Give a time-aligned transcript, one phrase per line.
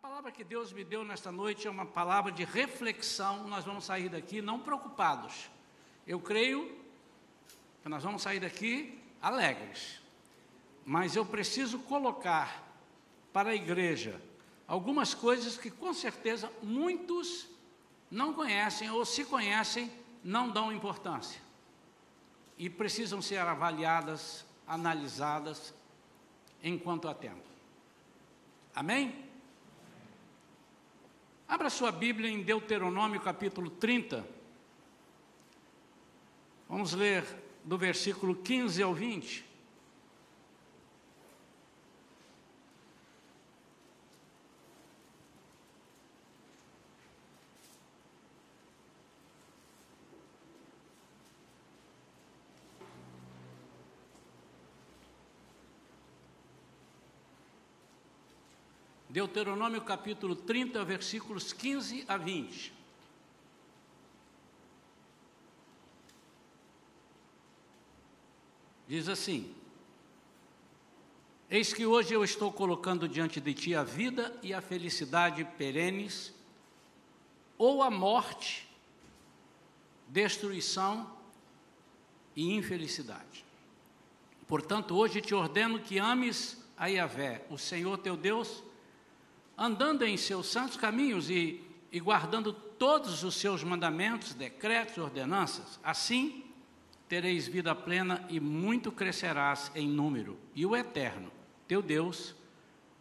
[0.00, 3.48] palavra que Deus me deu nesta noite é uma palavra de reflexão.
[3.48, 5.50] Nós vamos sair daqui não preocupados.
[6.06, 6.72] Eu creio
[7.82, 10.00] que nós vamos sair daqui alegres.
[10.86, 12.64] Mas eu preciso colocar
[13.32, 14.20] para a igreja
[14.68, 17.48] algumas coisas que com certeza muitos
[18.08, 19.92] não conhecem ou se conhecem,
[20.22, 21.40] não dão importância.
[22.56, 25.74] E precisam ser avaliadas, analisadas
[26.62, 27.48] enquanto há tempo.
[28.74, 29.27] Amém?
[31.48, 34.22] Abra sua Bíblia em Deuteronômio capítulo 30.
[36.68, 37.24] Vamos ler
[37.64, 39.47] do versículo 15 ao 20.
[59.18, 62.72] Deuteronômio capítulo 30, versículos 15 a 20.
[68.86, 69.52] Diz assim:
[71.50, 76.32] Eis que hoje eu estou colocando diante de ti a vida e a felicidade perenes,
[77.58, 78.68] ou a morte,
[80.06, 81.10] destruição
[82.36, 83.44] e infelicidade.
[84.46, 88.67] Portanto, hoje te ordeno que ames a Yahvé, o Senhor teu Deus,
[89.58, 95.80] andando em seus santos caminhos e, e guardando todos os seus mandamentos, decretos e ordenanças,
[95.82, 96.44] assim
[97.08, 101.32] tereis vida plena e muito crescerás em número, e o Eterno,
[101.66, 102.34] teu Deus,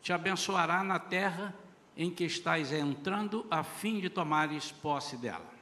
[0.02, 1.54] te abençoará na terra
[1.96, 5.58] em que estás entrando, a fim de tomares posse dela.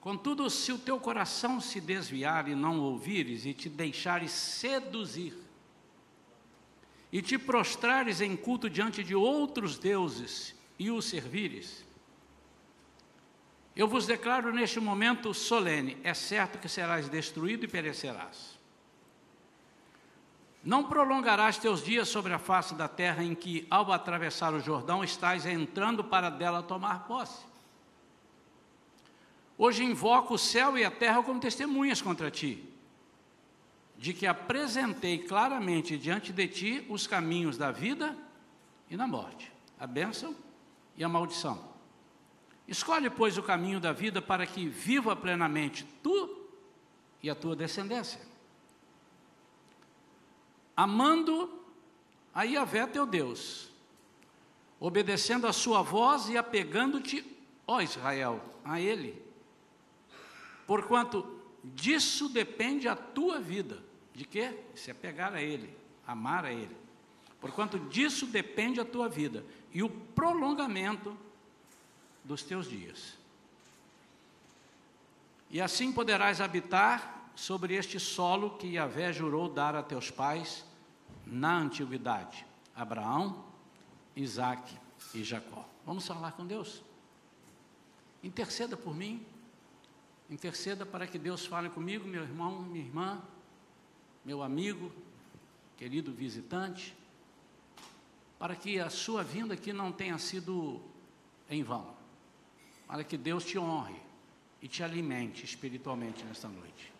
[0.00, 5.47] Contudo, se o teu coração se desviar e não ouvires e te deixares seduzir
[7.10, 11.84] e te prostrares em culto diante de outros deuses e os servires,
[13.74, 18.58] eu vos declaro neste momento solene: é certo que serás destruído e perecerás.
[20.64, 25.04] Não prolongarás teus dias sobre a face da terra em que, ao atravessar o Jordão,
[25.04, 27.46] estás entrando para dela tomar posse.
[29.56, 32.77] Hoje invoco o céu e a terra como testemunhas contra ti
[33.98, 38.16] de que apresentei claramente diante de ti os caminhos da vida
[38.88, 40.36] e da morte, a bênção
[40.96, 41.68] e a maldição.
[42.68, 46.46] Escolhe, pois, o caminho da vida para que viva plenamente tu
[47.20, 48.20] e a tua descendência.
[50.76, 51.60] Amando
[52.32, 53.68] a Yahvé teu Deus,
[54.78, 57.26] obedecendo a sua voz e apegando-te,
[57.66, 59.20] ó Israel, a Ele.
[60.68, 63.87] Porquanto disso depende a tua vida
[64.18, 64.52] de quê?
[64.74, 65.72] Se apegar a Ele,
[66.04, 66.76] amar a Ele.
[67.40, 71.16] Porquanto disso depende a tua vida e o prolongamento
[72.24, 73.16] dos teus dias.
[75.48, 80.64] E assim poderás habitar sobre este solo que Yahvé jurou dar a teus pais
[81.24, 83.44] na antiguidade: Abraão,
[84.16, 84.76] Isaque
[85.14, 85.64] e Jacó.
[85.86, 86.82] Vamos falar com Deus?
[88.20, 89.24] Interceda por mim,
[90.28, 93.22] interceda para que Deus fale comigo, meu irmão, minha irmã
[94.24, 94.92] meu amigo,
[95.76, 96.94] querido visitante,
[98.38, 100.80] para que a sua vinda aqui não tenha sido
[101.50, 101.94] em vão,
[102.86, 103.96] para que Deus te honre
[104.60, 106.92] e te alimente espiritualmente nesta noite.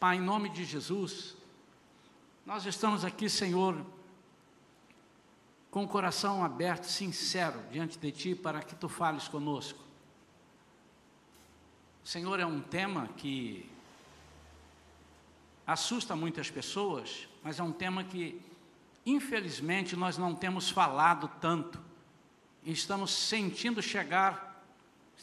[0.00, 1.36] Pai, em nome de Jesus,
[2.46, 3.84] nós estamos aqui, Senhor,
[5.70, 9.78] com o coração aberto, sincero diante de Ti, para que Tu fales conosco.
[12.04, 13.68] Senhor, é um tema que
[15.68, 18.40] assusta muitas pessoas, mas é um tema que,
[19.04, 21.78] infelizmente, nós não temos falado tanto.
[22.64, 24.64] E estamos sentindo chegar,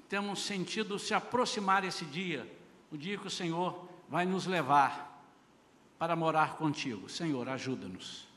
[0.08, 2.48] temos sentido se aproximar esse dia,
[2.92, 5.20] o dia que o Senhor vai nos levar
[5.98, 7.10] para morar contigo.
[7.10, 8.28] Senhor, ajuda-nos.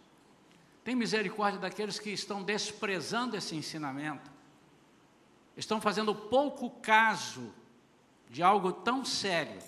[0.82, 4.30] Tem misericórdia daqueles que estão desprezando esse ensinamento,
[5.54, 7.52] estão fazendo pouco caso
[8.30, 9.60] de algo tão sério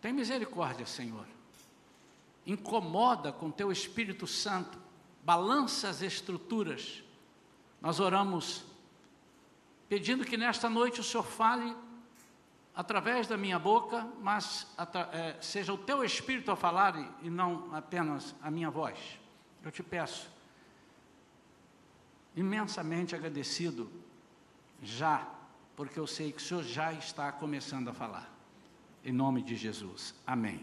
[0.00, 1.26] tem misericórdia, Senhor.
[2.46, 4.78] Incomoda com teu Espírito Santo,
[5.22, 7.02] balança as estruturas.
[7.80, 8.64] Nós oramos
[9.88, 11.76] pedindo que nesta noite o Senhor fale
[12.74, 14.66] através da minha boca, mas
[15.12, 18.98] é, seja o teu Espírito a falar e, e não apenas a minha voz.
[19.62, 20.30] Eu te peço,
[22.34, 23.90] imensamente agradecido
[24.82, 25.28] já,
[25.76, 28.39] porque eu sei que o Senhor já está começando a falar.
[29.04, 30.14] Em nome de Jesus.
[30.26, 30.60] Amém.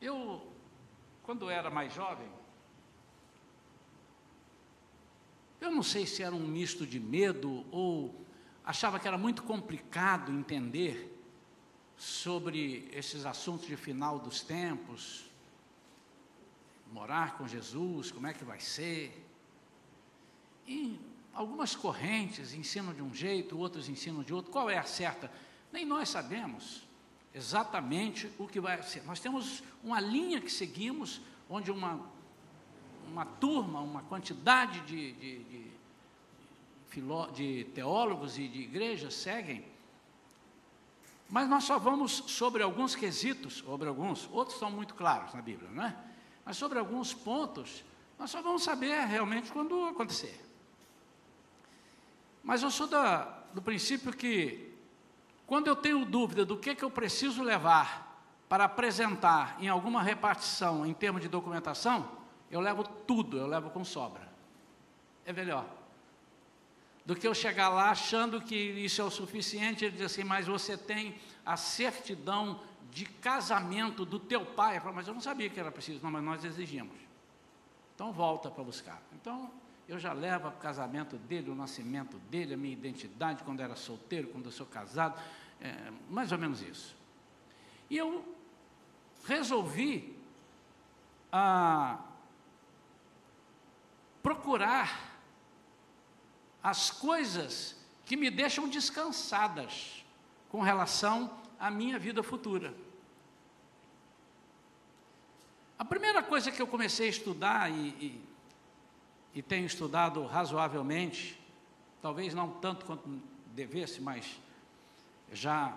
[0.00, 0.52] Eu
[1.22, 2.28] quando era mais jovem,
[5.60, 8.12] eu não sei se era um misto de medo ou
[8.64, 11.08] achava que era muito complicado entender
[11.96, 15.24] sobre esses assuntos de final dos tempos,
[16.92, 19.24] morar com Jesus, como é que vai ser.
[20.66, 20.98] E
[21.32, 24.50] algumas correntes ensinam de um jeito, outros ensinam de outro.
[24.50, 25.30] Qual é a certa?
[25.72, 26.82] Nem nós sabemos
[27.34, 29.02] exatamente o que vai ser.
[29.04, 32.00] Nós temos uma linha que seguimos, onde uma,
[33.08, 39.64] uma turma, uma quantidade de, de, de, de teólogos e de igrejas seguem,
[41.28, 45.70] mas nós só vamos sobre alguns quesitos, sobre alguns, outros são muito claros na Bíblia,
[45.70, 45.96] não é?
[46.44, 47.82] Mas sobre alguns pontos,
[48.18, 50.38] nós só vamos saber realmente quando acontecer.
[52.44, 54.71] Mas eu sou da, do princípio que
[55.52, 60.86] quando eu tenho dúvida do que, que eu preciso levar para apresentar em alguma repartição
[60.86, 62.10] em termos de documentação,
[62.50, 64.26] eu levo tudo, eu levo com sobra.
[65.26, 65.66] É melhor.
[67.04, 70.46] Do que eu chegar lá achando que isso é o suficiente, ele diz assim, mas
[70.46, 74.78] você tem a certidão de casamento do teu pai.
[74.78, 76.96] Eu falo, mas eu não sabia que era preciso, não, mas nós exigimos.
[77.94, 79.02] Então volta para buscar.
[79.12, 79.50] Então,
[79.86, 84.28] eu já levo o casamento dele, o nascimento dele, a minha identidade, quando era solteiro,
[84.28, 85.20] quando eu sou casado,
[85.62, 86.94] é, mais ou menos isso.
[87.88, 88.24] E eu
[89.24, 90.16] resolvi
[91.30, 91.98] ah,
[94.22, 95.18] procurar
[96.62, 100.04] as coisas que me deixam descansadas
[100.50, 102.74] com relação à minha vida futura.
[105.78, 108.32] A primeira coisa que eu comecei a estudar e, e
[109.34, 111.38] e tenho estudado razoavelmente,
[112.00, 113.08] talvez não tanto quanto
[113.46, 114.38] devesse, mas
[115.32, 115.76] já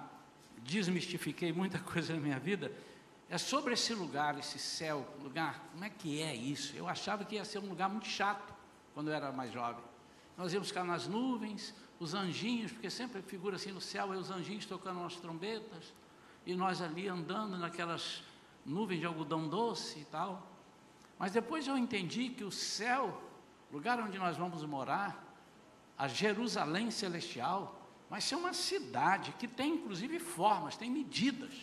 [0.63, 2.71] desmistifiquei muita coisa na minha vida,
[3.29, 6.75] é sobre esse lugar, esse céu, lugar, como é que é isso?
[6.75, 8.53] Eu achava que ia ser um lugar muito chato
[8.93, 9.83] quando eu era mais jovem.
[10.37, 14.29] Nós íamos ficar nas nuvens, os anjinhos, porque sempre figura assim no céu, e os
[14.29, 15.93] anjinhos tocando umas trombetas,
[16.45, 18.23] e nós ali andando naquelas
[18.65, 20.45] nuvens de algodão doce e tal.
[21.17, 23.21] Mas depois eu entendi que o céu
[23.71, 25.23] lugar onde nós vamos morar,
[25.97, 27.84] a Jerusalém celestial,
[28.15, 31.53] vai ser uma cidade que tem inclusive formas, tem medidas.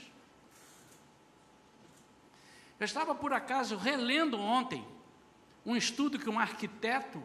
[2.79, 4.87] Eu estava por acaso relendo ontem
[5.65, 7.23] um estudo que um arquiteto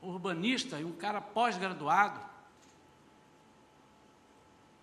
[0.00, 2.18] urbanista e um cara pós-graduado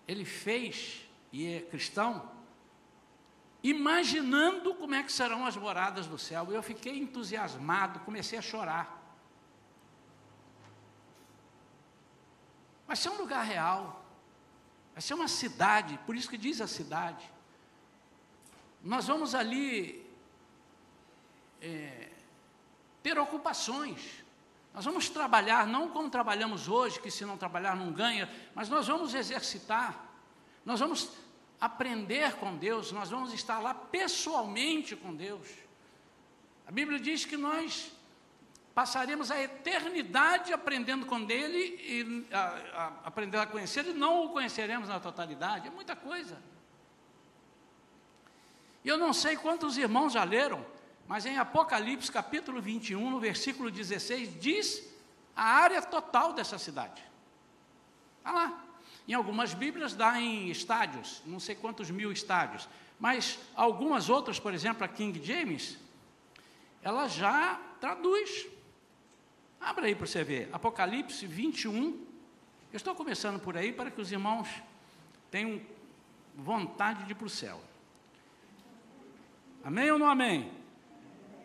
[0.06, 2.30] ele fez e é cristão
[3.60, 6.46] imaginando como é que serão as moradas do céu.
[6.52, 8.95] E eu fiquei entusiasmado, comecei a chorar.
[12.86, 14.04] Vai ser um lugar real,
[14.92, 17.28] vai ser uma cidade, por isso que diz a cidade.
[18.82, 20.08] Nós vamos ali
[21.60, 22.08] é,
[23.02, 24.24] ter ocupações,
[24.72, 28.86] nós vamos trabalhar, não como trabalhamos hoje, que se não trabalhar não ganha, mas nós
[28.86, 30.06] vamos exercitar,
[30.64, 31.10] nós vamos
[31.60, 35.48] aprender com Deus, nós vamos estar lá pessoalmente com Deus.
[36.66, 37.90] A Bíblia diz que nós
[38.76, 44.28] passaremos a eternidade aprendendo com Ele e a, a, aprendendo a conhecer, e não o
[44.28, 46.38] conheceremos na totalidade, é muita coisa.
[48.84, 50.62] E eu não sei quantos irmãos já leram,
[51.08, 54.86] mas em Apocalipse capítulo 21, no versículo 16, diz
[55.34, 57.02] a área total dessa cidade.
[58.18, 58.62] Está lá.
[59.08, 62.68] Em algumas Bíblias dá em estádios, não sei quantos mil estádios,
[63.00, 65.78] mas algumas outras, por exemplo, a King James,
[66.82, 68.54] ela já traduz.
[69.66, 71.86] Abra aí para você ver, Apocalipse 21.
[72.72, 74.48] Eu estou começando por aí para que os irmãos
[75.28, 75.60] tenham
[76.36, 77.60] vontade de ir para o céu.
[79.64, 80.52] Amém ou não amém?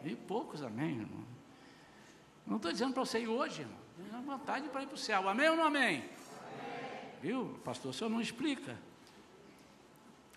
[0.05, 1.25] E poucos amém, irmão.
[2.45, 3.79] Não estou dizendo para você ir hoje, irmão.
[3.97, 5.27] Tenho vontade para ir para o céu.
[5.27, 6.07] Amém ou não amém?
[7.23, 8.77] Viu, pastor, o senhor não explica.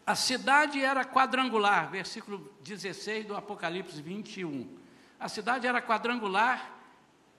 [0.07, 4.75] A cidade era quadrangular, versículo 16 do Apocalipse 21.
[5.21, 6.75] A cidade era quadrangular,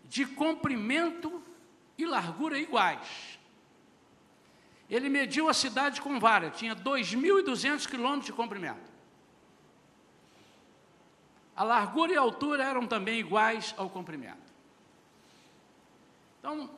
[0.10, 1.44] de comprimento
[1.98, 3.40] e largura iguais.
[4.90, 8.94] Ele mediu a cidade com vara, tinha 2.200 quilômetros de comprimento.
[11.56, 14.54] A largura e a altura eram também iguais ao comprimento.
[16.40, 16.70] Então,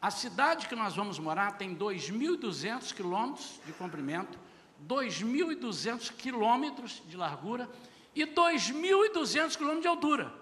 [0.00, 4.38] a cidade que nós vamos morar tem 2.200 quilômetros de comprimento,
[4.86, 7.70] 2.200 quilômetros de largura
[8.14, 10.41] e 2.200 quilômetros de altura.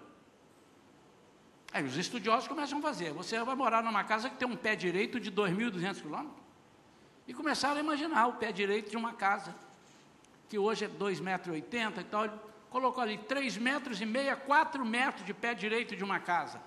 [1.73, 3.12] Aí os estudiosos começam a fazer.
[3.12, 6.41] Você vai morar numa casa que tem um pé direito de 2.200 quilômetros?
[7.29, 9.55] E começaram a imaginar o pé direito de uma casa,
[10.49, 12.29] que hoje é 2,80 metros e tal.
[12.71, 16.61] colocou ali 3 metros e meio, 4 metros de pé direito de uma casa.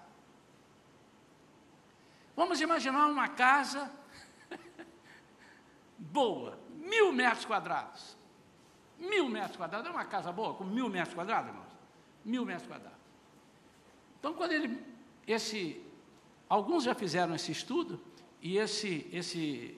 [2.33, 3.91] Vamos imaginar uma casa
[5.99, 8.17] boa, mil metros quadrados.
[8.97, 11.73] Mil metros quadrados, é uma casa boa com mil metros quadrados, irmãos?
[12.23, 12.97] Mil metros quadrados.
[14.17, 14.81] Então, quando ele,
[15.27, 15.81] esse,
[16.49, 17.99] alguns já fizeram esse estudo,
[18.41, 19.77] e esse, esse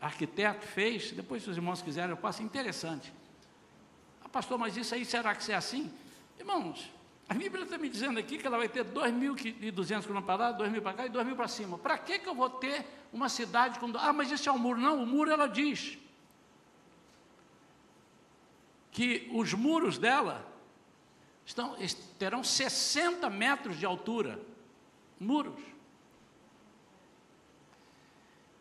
[0.00, 3.12] arquiteto fez, depois se os irmãos quiserem, eu passo, interessante.
[4.24, 5.92] Ah, pastor, mas isso aí, será que é assim?
[6.38, 6.90] Irmãos,
[7.28, 10.80] a Bíblia está me dizendo aqui que ela vai ter 2.200 km para lá, 2.000
[10.82, 11.78] para cá e 2.000 para cima.
[11.78, 13.90] Para que, que eu vou ter uma cidade com.
[13.96, 14.78] Ah, mas isso é um muro.
[14.78, 15.98] Não, o muro ela diz
[18.90, 20.46] que os muros dela
[21.46, 21.76] estão,
[22.18, 24.38] terão 60 metros de altura.
[25.24, 25.60] Muros.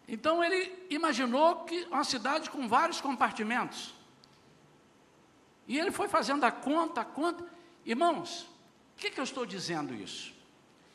[0.08, 3.94] Então ele imaginou que uma cidade com vários compartimentos.
[5.68, 7.46] E ele foi fazendo a conta, a conta.
[7.86, 8.48] Irmãos,
[8.96, 10.34] por que, que eu estou dizendo isso?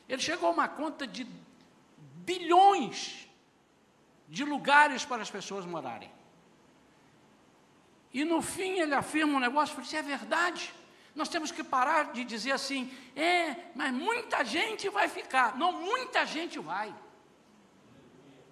[0.08, 1.26] Ele chegou a uma conta de
[2.24, 3.28] bilhões
[4.28, 6.10] de lugares para as pessoas morarem.
[8.12, 10.72] E no fim ele afirma um negócio, falou, isso é verdade.
[11.18, 15.56] Nós temos que parar de dizer assim, é, mas muita gente vai ficar.
[15.56, 16.94] Não, muita gente vai.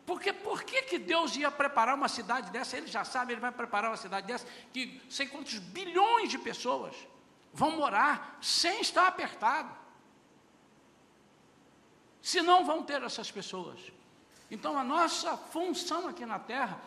[0.04, 2.76] Porque por que, que Deus ia preparar uma cidade dessa?
[2.76, 6.96] Ele já sabe, ele vai preparar uma cidade dessa, que sei quantos bilhões de pessoas
[7.52, 9.72] vão morar sem estar apertado.
[12.20, 13.78] Se não vão ter essas pessoas.
[14.50, 16.80] Então a nossa função aqui na terra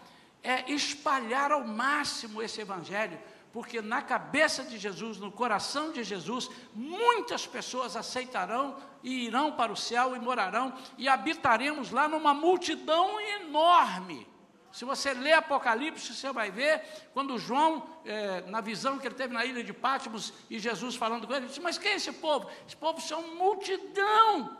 [0.43, 3.17] é espalhar ao máximo esse evangelho,
[3.51, 9.71] porque na cabeça de Jesus, no coração de Jesus, muitas pessoas aceitarão e irão para
[9.71, 14.27] o céu e morarão e habitaremos lá numa multidão enorme.
[14.71, 19.33] Se você lê Apocalipse, você vai ver quando João, é, na visão que ele teve
[19.33, 22.11] na ilha de Pátimos, e Jesus falando com ele, ele disse: Mas quem é esse
[22.11, 22.47] povo?
[22.67, 24.57] Esse povo são multidão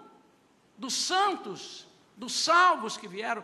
[0.75, 3.43] dos santos, dos salvos que vieram,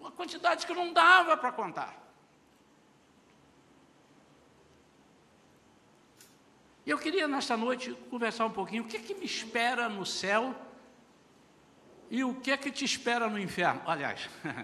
[0.00, 1.99] uma quantidade que não dava para contar.
[6.90, 10.52] Eu queria nesta noite conversar um pouquinho o que, que me espera no céu
[12.10, 13.80] e o que é que te espera no inferno.
[13.86, 14.28] Aliás,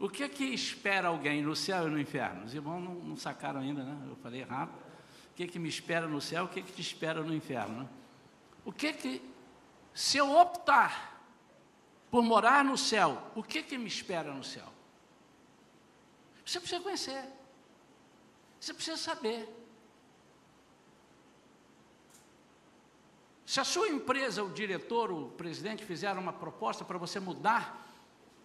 [0.00, 2.46] O que é que espera alguém no céu e no inferno?
[2.46, 3.98] Os irmãos não, não sacaram ainda, né?
[4.08, 4.70] Eu falei errado.
[5.32, 6.44] O que é que me espera no céu?
[6.44, 7.82] O que é que te espera no inferno?
[7.82, 7.88] Né?
[8.64, 9.20] O que é que,
[9.92, 11.20] se eu optar
[12.10, 14.72] por morar no céu, o que é que me espera no céu?
[16.46, 17.24] Você precisa conhecer.
[18.60, 19.57] Você precisa saber.
[23.48, 27.82] Se a sua empresa, o diretor, o presidente fizeram uma proposta para você mudar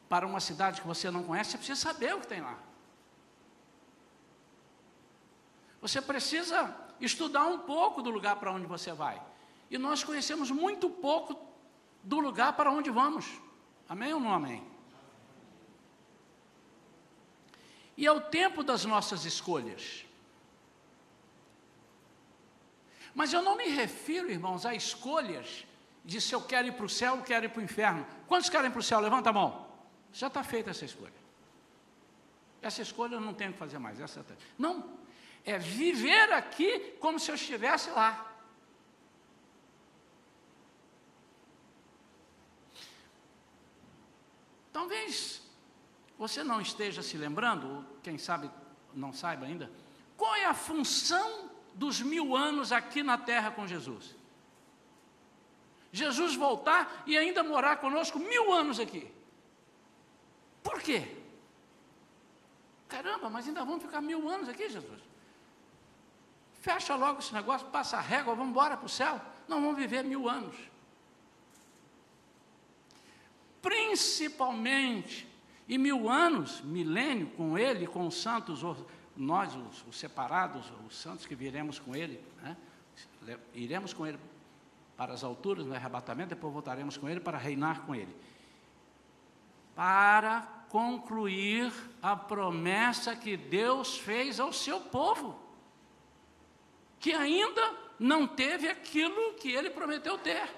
[0.08, 2.58] para uma cidade que você não conhece, você precisa saber o que tem lá.
[5.82, 9.22] Você precisa estudar um pouco do lugar para onde você vai.
[9.70, 11.38] E nós conhecemos muito pouco
[12.02, 13.26] do lugar para onde vamos.
[13.90, 14.66] Amém ou não amém?
[17.98, 20.06] E é o tempo das nossas escolhas.
[23.14, 25.66] Mas eu não me refiro, irmãos, a escolhas
[26.04, 28.06] de se eu quero ir para o céu ou quero ir para o inferno.
[28.28, 29.00] Quantos querem para o céu?
[29.00, 29.68] Levanta a mão.
[30.12, 31.14] Já está feita essa escolha.
[32.62, 34.00] Essa escolha eu não tenho que fazer mais.
[34.00, 34.98] Essa tá- Não.
[35.46, 38.30] É viver aqui como se eu estivesse lá.
[44.72, 45.42] Talvez
[46.18, 48.50] você não esteja se lembrando, ou quem sabe
[48.94, 49.72] não saiba ainda,
[50.18, 54.16] qual é a função dos mil anos aqui na terra com Jesus?
[55.92, 59.12] Jesus voltar e ainda morar conosco mil anos aqui.
[60.64, 61.16] Por quê?
[62.88, 65.02] Caramba, mas ainda vamos ficar mil anos aqui, Jesus.
[66.62, 69.20] Fecha logo esse negócio, passa a régua, vamos embora para o céu.
[69.48, 70.56] Não vamos viver mil anos.
[73.62, 75.28] Principalmente,
[75.68, 78.62] e mil anos, milênio com ele, com os santos,
[79.16, 82.58] nós, os, os separados, os santos que viremos com ele, né?
[83.54, 84.20] iremos com ele
[84.98, 88.16] para as alturas no arrebatamento, depois voltaremos com ele para reinar com ele
[89.76, 95.40] para concluir a promessa que Deus fez ao seu povo,
[97.00, 100.50] que ainda não teve aquilo que ele prometeu ter.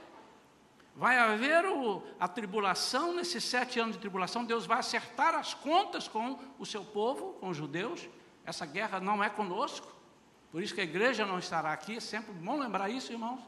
[0.96, 6.08] Vai haver o, a tribulação, nesses sete anos de tribulação, Deus vai acertar as contas
[6.08, 8.08] com o seu povo, com os judeus.
[8.46, 9.94] Essa guerra não é conosco,
[10.52, 13.42] por isso que a igreja não estará aqui, é sempre bom lembrar isso, irmãos.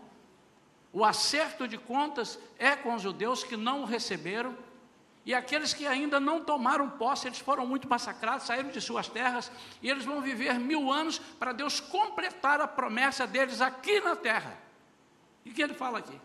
[0.91, 4.57] O acerto de contas é com os judeus que não o receberam,
[5.25, 9.51] e aqueles que ainda não tomaram posse, eles foram muito massacrados, saíram de suas terras,
[9.81, 14.57] e eles vão viver mil anos para Deus completar a promessa deles aqui na terra.
[15.43, 16.17] E o que ele fala aqui?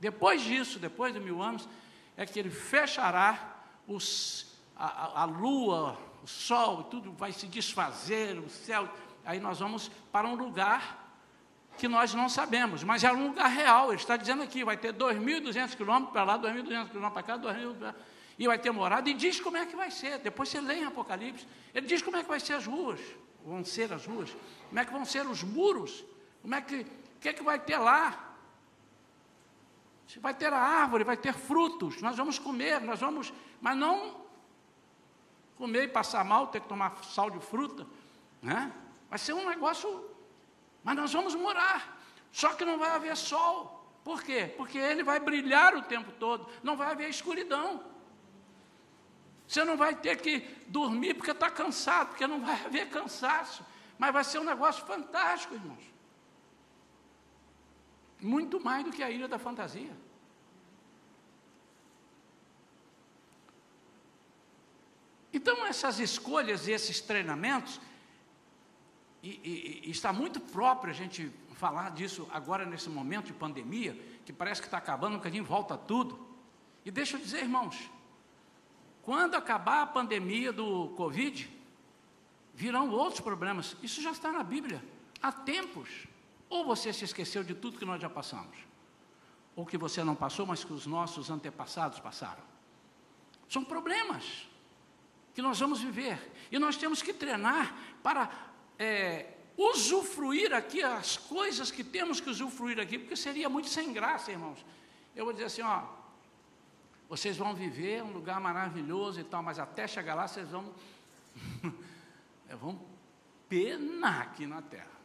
[0.00, 1.68] Depois disso, depois de mil anos,
[2.16, 8.48] é que ele fechará os, a, a lua, o sol, tudo vai se desfazer, o
[8.48, 8.88] céu.
[9.24, 11.06] Aí nós vamos para um lugar
[11.78, 13.88] que nós não sabemos, mas é um lugar real.
[13.88, 17.94] Ele está dizendo aqui: vai ter 2.200 quilômetros para lá, 2.200 quilômetros para cá, 2.000
[18.38, 20.18] e vai ter morada, e diz como é que vai ser.
[20.18, 23.00] Depois você lê em Apocalipse, ele diz como é que vai ser as ruas,
[23.44, 24.30] vão ser as ruas,
[24.68, 26.04] como é que vão ser os muros,
[26.40, 28.26] como é que, o que é que vai ter lá.
[30.20, 34.17] Vai ter a árvore, vai ter frutos, nós vamos comer, nós vamos, mas não
[35.58, 37.86] comer e passar mal, ter que tomar sal de fruta,
[38.40, 38.72] né?
[39.10, 40.08] Vai ser um negócio
[40.88, 42.00] mas nós vamos morar.
[42.32, 43.74] Só que não vai haver sol.
[44.02, 44.54] Por quê?
[44.56, 46.48] Porque ele vai brilhar o tempo todo.
[46.62, 47.84] Não vai haver escuridão.
[49.46, 53.62] Você não vai ter que dormir porque está cansado, porque não vai haver cansaço.
[53.98, 55.84] Mas vai ser um negócio fantástico, irmãos.
[58.20, 59.94] Muito mais do que a ilha da fantasia.
[65.38, 67.80] Então, essas escolhas e esses treinamentos,
[69.22, 73.96] e, e, e, está muito próprio a gente falar disso agora nesse momento de pandemia,
[74.26, 76.18] que parece que está acabando, um bocadinho volta tudo.
[76.84, 77.88] E deixa eu dizer, irmãos,
[79.00, 81.48] quando acabar a pandemia do Covid,
[82.52, 83.76] virão outros problemas.
[83.80, 84.84] Isso já está na Bíblia
[85.22, 86.08] há tempos.
[86.50, 88.56] Ou você se esqueceu de tudo que nós já passamos,
[89.54, 92.42] ou que você não passou, mas que os nossos antepassados passaram.
[93.48, 94.47] São problemas
[95.38, 96.18] que nós vamos viver.
[96.50, 98.28] E nós temos que treinar para
[98.76, 104.32] é, usufruir aqui as coisas que temos que usufruir aqui, porque seria muito sem graça,
[104.32, 104.66] irmãos.
[105.14, 105.84] Eu vou dizer assim, ó,
[107.08, 110.74] vocês vão viver um lugar maravilhoso e tal, mas até chegar lá vocês vão,
[112.50, 112.76] é, vão
[113.48, 114.98] penar aqui na terra.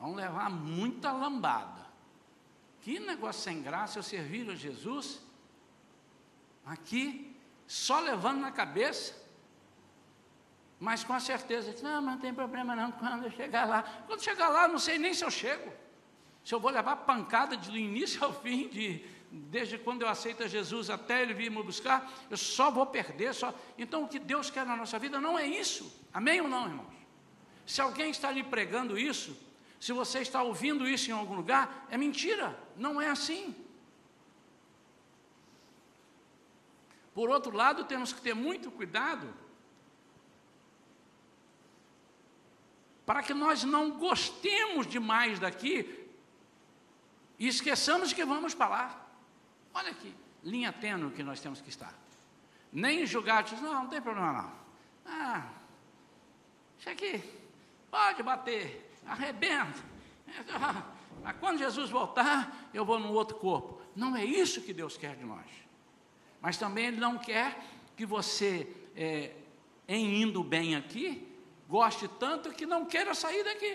[0.00, 1.84] Vão levar muita lambada.
[2.80, 5.20] Que negócio sem graça eu servir a Jesus
[6.64, 7.36] aqui,
[7.66, 9.20] só levando na cabeça,
[10.82, 13.84] mas com a certeza, não, mas não tem problema não, quando eu chegar lá.
[14.04, 15.72] Quando chegar lá, não sei nem se eu chego.
[16.44, 20.90] Se eu vou levar pancada do início ao fim, de, desde quando eu aceito Jesus
[20.90, 23.32] até Ele vir me buscar, eu só vou perder.
[23.32, 23.54] Só...
[23.78, 26.04] Então, o que Deus quer na nossa vida não é isso.
[26.12, 26.94] Amém ou não, irmãos?
[27.64, 29.38] Se alguém está lhe pregando isso,
[29.78, 33.54] se você está ouvindo isso em algum lugar, é mentira, não é assim.
[37.14, 39.41] Por outro lado, temos que ter muito cuidado
[43.12, 46.08] para que nós não gostemos demais daqui
[47.38, 49.06] e esqueçamos que vamos para lá.
[49.74, 51.92] Olha aqui, linha tênue que nós temos que estar.
[52.72, 54.52] Nem julgar, não, não tem problema não.
[55.04, 55.46] Ah,
[56.78, 57.22] isso aqui,
[57.90, 59.78] pode bater, arrebenta.
[61.22, 63.78] Mas quando Jesus voltar, eu vou num outro corpo.
[63.94, 65.44] Não é isso que Deus quer de nós.
[66.40, 67.62] Mas também Ele não quer
[67.94, 69.36] que você, é,
[69.86, 71.30] em indo bem aqui,
[71.72, 73.72] goste tanto que não queira sair daqui.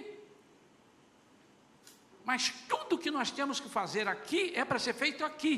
[2.24, 5.56] Mas tudo que nós temos que fazer aqui é para ser feito aqui.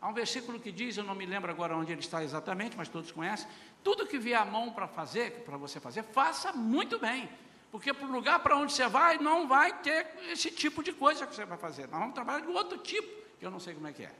[0.00, 2.88] Há um versículo que diz, eu não me lembro agora onde ele está exatamente, mas
[2.88, 3.48] todos conhecem:
[3.82, 7.26] tudo que vier à mão para fazer, para você fazer, faça muito bem.
[7.72, 11.26] Porque para o lugar para onde você vai, não vai ter esse tipo de coisa
[11.26, 11.88] que você vai fazer.
[11.88, 14.12] Nós vamos trabalhar de outro tipo, que eu não sei como é que é.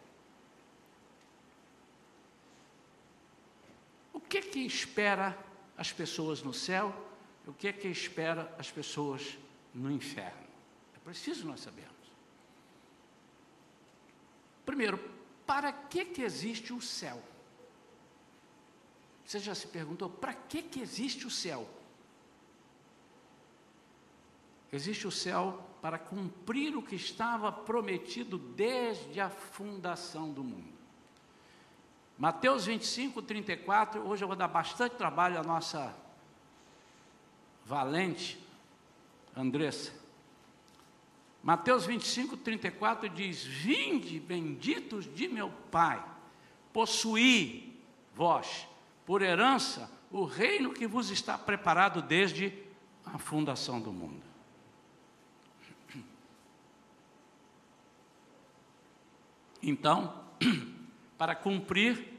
[4.29, 5.37] Que que espera
[5.77, 6.95] as pessoas no céu?
[7.47, 9.38] O que que espera as pessoas
[9.75, 10.47] no inferno?
[10.95, 11.97] É preciso nós sabermos.
[14.67, 14.99] Primeiro,
[15.47, 17.23] para que que existe o céu?
[19.25, 21.69] Você já se perguntou para que que existe o céu?
[24.71, 30.78] Existe o céu para cumprir o que estava prometido desde a fundação do mundo.
[32.19, 35.95] Mateus 25, 34, hoje eu vou dar bastante trabalho à nossa
[37.65, 38.45] valente
[39.37, 39.93] Andressa.
[41.41, 46.05] Mateus 25, 34 diz: Vinde, benditos de meu Pai,
[46.73, 47.81] possuí
[48.17, 48.67] vós,
[49.07, 52.53] por herança, o reino que vos está preparado desde
[53.07, 54.27] a fundação do mundo.
[59.63, 60.25] Então,
[61.19, 62.17] para cumprir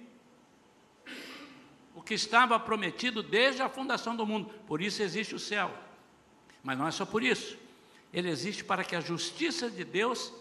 [1.95, 4.53] o que estava prometido desde a fundação do mundo.
[4.67, 5.73] Por isso existe o céu.
[6.61, 7.57] Mas não é só por isso.
[8.11, 10.33] Ele existe para que a justiça de Deus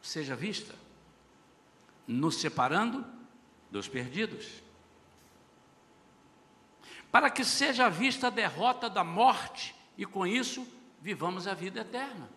[0.00, 0.74] seja vista,
[2.06, 3.04] nos separando
[3.70, 4.62] dos perdidos.
[7.12, 10.66] Para que seja vista a derrota da morte e com isso
[11.00, 12.28] vivamos a vida eterna.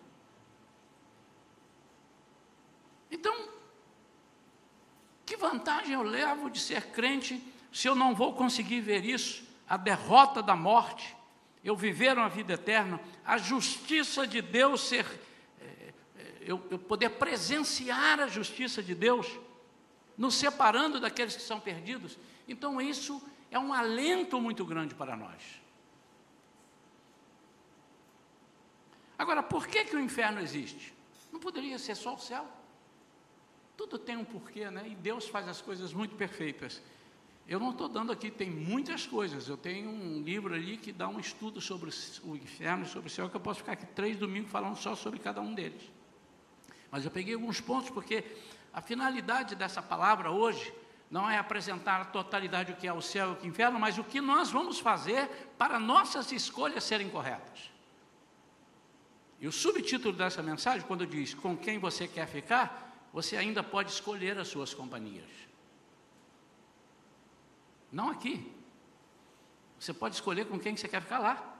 [3.10, 3.48] Então,
[5.32, 7.42] que vantagem eu levo de ser crente
[7.72, 11.16] se eu não vou conseguir ver isso, a derrota da morte,
[11.64, 15.06] eu viver uma vida eterna, a justiça de Deus ser,
[15.58, 15.94] é,
[16.42, 19.26] eu, eu poder presenciar a justiça de Deus,
[20.18, 22.18] nos separando daqueles que são perdidos.
[22.46, 25.40] Então, isso é um alento muito grande para nós.
[29.16, 30.92] Agora, por que, que o inferno existe?
[31.32, 32.46] Não poderia ser só o céu?
[33.76, 34.84] Tudo tem um porquê, né?
[34.86, 36.82] E Deus faz as coisas muito perfeitas.
[37.46, 39.48] Eu não estou dando aqui, tem muitas coisas.
[39.48, 41.90] Eu tenho um livro ali que dá um estudo sobre
[42.22, 44.94] o inferno e sobre o céu, que eu posso ficar aqui três domingos falando só
[44.94, 45.82] sobre cada um deles.
[46.90, 48.24] Mas eu peguei alguns pontos, porque
[48.72, 50.72] a finalidade dessa palavra hoje
[51.10, 53.50] não é apresentar a totalidade do que é o céu e o que é o
[53.50, 57.70] inferno, mas o que nós vamos fazer para nossas escolhas serem corretas.
[59.38, 63.90] E o subtítulo dessa mensagem, quando diz com quem você quer ficar, você ainda pode
[63.90, 65.28] escolher as suas companhias.
[67.90, 68.50] Não aqui.
[69.78, 71.52] Você pode escolher com quem você quer ficar lá.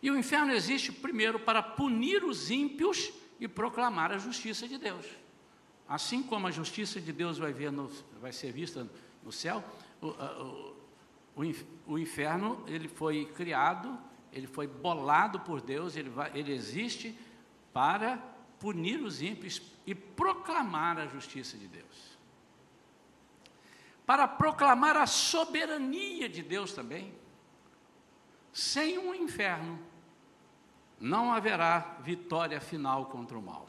[0.00, 5.06] E o inferno existe primeiro para punir os ímpios e proclamar a justiça de Deus.
[5.88, 7.90] Assim como a justiça de Deus vai, no,
[8.20, 8.88] vai ser vista
[9.22, 9.62] no céu,
[10.00, 10.08] o,
[11.36, 11.44] o,
[11.86, 13.98] o, inferno ele foi criado,
[14.32, 17.18] ele foi bolado por Deus, ele, vai, ele existe
[17.72, 22.14] para punir os ímpios e proclamar a justiça de Deus
[24.06, 27.14] para proclamar a soberania de Deus também.
[28.52, 29.78] Sem um inferno,
[31.00, 33.68] não haverá vitória final contra o mal.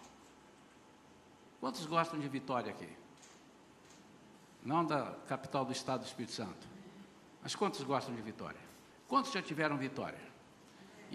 [1.59, 2.89] Quantos gostam de vitória aqui?
[4.63, 6.67] Não da capital do estado do Espírito Santo.
[7.41, 8.59] Mas quantos gostam de vitória?
[9.07, 10.19] Quantos já tiveram vitória?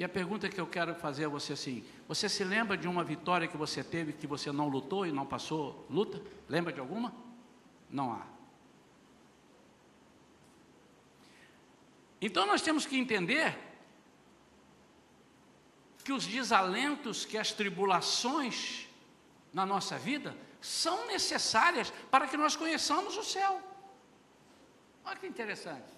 [0.01, 3.05] E a pergunta que eu quero fazer a você assim: você se lembra de uma
[3.05, 6.23] vitória que você teve que você não lutou e não passou luta?
[6.49, 7.15] Lembra de alguma?
[7.91, 8.25] Não há.
[12.19, 13.59] Então nós temos que entender
[16.03, 18.89] que os desalentos, que as tribulações
[19.53, 23.61] na nossa vida são necessárias para que nós conheçamos o céu.
[25.05, 25.93] Olha que interessante.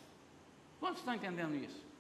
[0.81, 1.92] Quantos estão entendendo isso?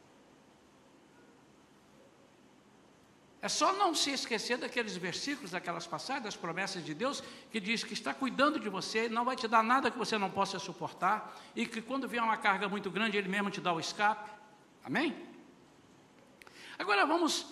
[3.42, 7.82] É só não se esquecer daqueles versículos, daquelas passagens, das promessas de Deus, que diz
[7.82, 11.36] que está cuidando de você, não vai te dar nada que você não possa suportar,
[11.56, 14.30] e que quando vier uma carga muito grande, Ele mesmo te dá o escape.
[14.84, 15.16] Amém?
[16.78, 17.46] Agora vamos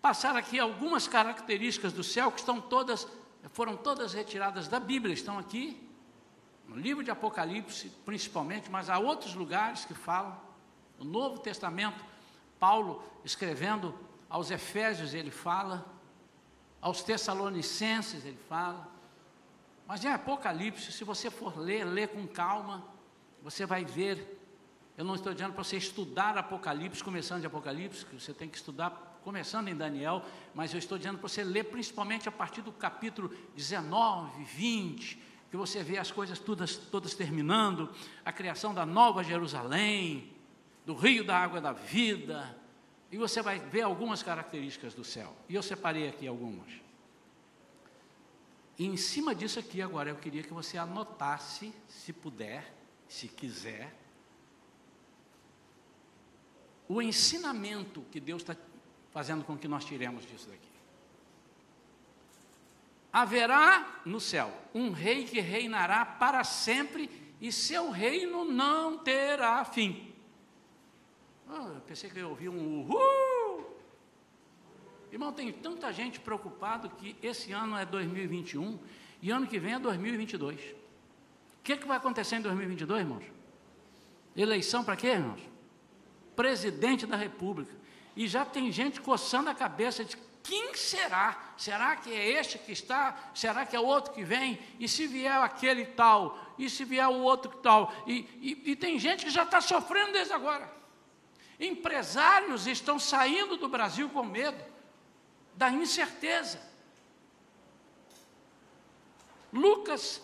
[0.00, 3.06] passar aqui algumas características do céu que estão todas,
[3.52, 5.78] foram todas retiradas da Bíblia, estão aqui,
[6.66, 10.40] no livro de Apocalipse, principalmente, mas há outros lugares que falam.
[10.98, 12.02] No Novo Testamento,
[12.58, 15.84] Paulo escrevendo aos Efésios ele fala,
[16.80, 18.88] aos Tessalonicenses ele fala,
[19.86, 22.84] mas em Apocalipse, se você for ler, ler com calma,
[23.42, 24.38] você vai ver.
[24.98, 28.58] Eu não estou dizendo para você estudar Apocalipse, começando de Apocalipse, que você tem que
[28.58, 32.72] estudar começando em Daniel, mas eu estou dizendo para você ler principalmente a partir do
[32.72, 37.90] capítulo 19, 20, que você vê as coisas todas, todas terminando,
[38.24, 40.32] a criação da nova Jerusalém,
[40.84, 42.56] do rio da água da vida,
[43.10, 45.34] e você vai ver algumas características do céu.
[45.48, 46.70] E eu separei aqui algumas.
[48.78, 52.72] E em cima disso aqui agora eu queria que você anotasse, se puder,
[53.08, 53.92] se quiser,
[56.86, 58.56] o ensinamento que Deus está
[59.10, 60.68] fazendo com que nós tiremos disso daqui.
[63.12, 70.14] Haverá no céu um rei que reinará para sempre e seu reino não terá fim.
[71.50, 73.64] Ah, pensei que eu ouvi um uhul.
[75.10, 78.78] Irmão, tem tanta gente preocupado que esse ano é 2021
[79.22, 80.60] e ano que vem é 2022.
[80.60, 83.24] O que, é que vai acontecer em 2022, irmãos?
[84.36, 85.40] Eleição para quê, irmãos?
[86.36, 87.74] Presidente da República.
[88.14, 91.52] E já tem gente coçando a cabeça de quem será?
[91.56, 93.30] Será que é este que está?
[93.34, 94.58] Será que é outro que vem?
[94.78, 96.54] E se vier aquele tal?
[96.58, 97.92] E se vier o outro tal?
[98.06, 100.77] E, e, e tem gente que já está sofrendo desde agora.
[101.58, 104.62] Empresários estão saindo do Brasil com medo
[105.54, 106.60] da incerteza.
[109.52, 110.22] Lucas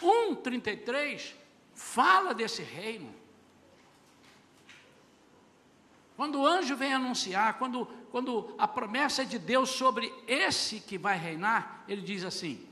[0.00, 1.34] 1:33
[1.74, 3.12] fala desse reino.
[6.16, 11.18] Quando o anjo vem anunciar, quando, quando a promessa de Deus sobre esse que vai
[11.18, 12.66] reinar, ele diz assim,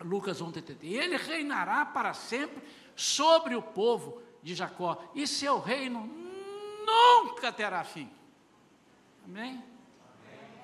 [0.00, 2.60] Lucas 1,33, ele reinará para sempre
[2.96, 6.23] sobre o povo de Jacó, e seu reino
[6.84, 8.10] nunca terá fim.
[9.24, 9.62] Amém?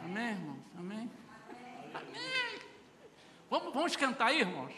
[0.05, 0.59] Amém, Amém irmãos?
[0.79, 1.11] Amém?
[1.95, 2.61] Amém.
[3.49, 4.73] Vamos, vamos cantar aí, irmãos?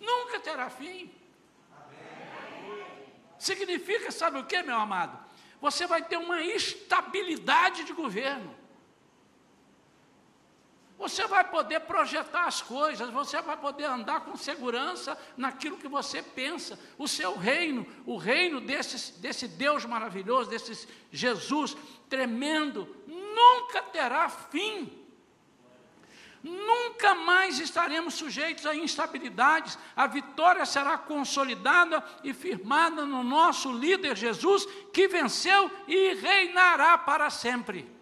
[0.00, 1.10] Nunca terá fim.
[1.72, 3.04] Amém.
[3.38, 5.18] Significa, sabe o que, meu amado?
[5.60, 8.54] Você vai ter uma estabilidade de governo.
[10.98, 16.20] Você vai poder projetar as coisas, você vai poder andar com segurança naquilo que você
[16.20, 16.76] pensa.
[16.98, 21.76] O seu reino, o reino desse, desse Deus maravilhoso, desse Jesus
[22.08, 24.92] tremendo, nunca terá fim.
[26.42, 29.78] Nunca mais estaremos sujeitos a instabilidades.
[29.94, 37.30] A vitória será consolidada e firmada no nosso líder Jesus, que venceu e reinará para
[37.30, 37.97] sempre.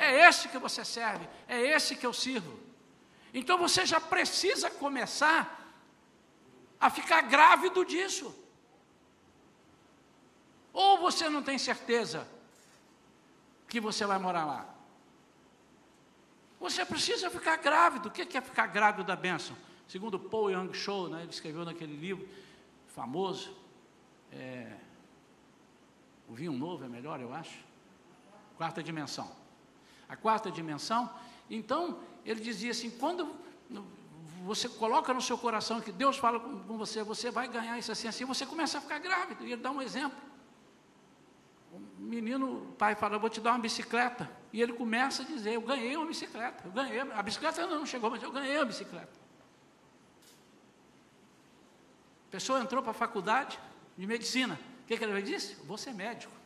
[0.00, 2.58] É esse que você serve, é esse que eu sirvo.
[3.34, 5.74] Então você já precisa começar
[6.80, 8.34] a ficar grávido disso.
[10.72, 12.26] Ou você não tem certeza
[13.68, 14.74] que você vai morar lá?
[16.58, 18.08] Você precisa ficar grávido.
[18.08, 19.54] O que é ficar grávido da bênção?
[19.86, 22.26] Segundo Paul Young Show, né, ele escreveu naquele livro
[22.94, 23.54] famoso,
[24.32, 24.78] é,
[26.26, 27.58] o vinho novo é melhor, eu acho.
[28.56, 29.39] Quarta dimensão.
[30.10, 31.08] A quarta dimensão.
[31.48, 33.34] Então, ele dizia assim: quando
[34.44, 38.08] você coloca no seu coração que Deus fala com você, você vai ganhar isso assim,
[38.08, 39.46] assim, você começa a ficar grávido.
[39.46, 40.18] E ele dá um exemplo.
[41.72, 44.28] O menino, o pai fala, vou te dar uma bicicleta.
[44.52, 46.64] E ele começa a dizer, eu ganhei uma bicicleta.
[46.66, 49.20] Eu ganhei, a bicicleta não chegou, mas eu ganhei a bicicleta.
[52.28, 53.58] A pessoa entrou para a faculdade
[53.96, 54.58] de medicina.
[54.82, 55.54] O que, que ele disse?
[55.64, 56.39] Vou ser médico.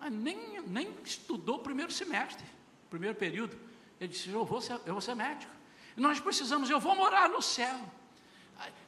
[0.00, 2.44] Mas nem, nem estudou o primeiro semestre,
[2.88, 3.56] primeiro período.
[4.00, 5.52] Ele disse, eu vou ser, eu vou ser médico.
[5.96, 7.78] Nós precisamos, eu vou morar no céu.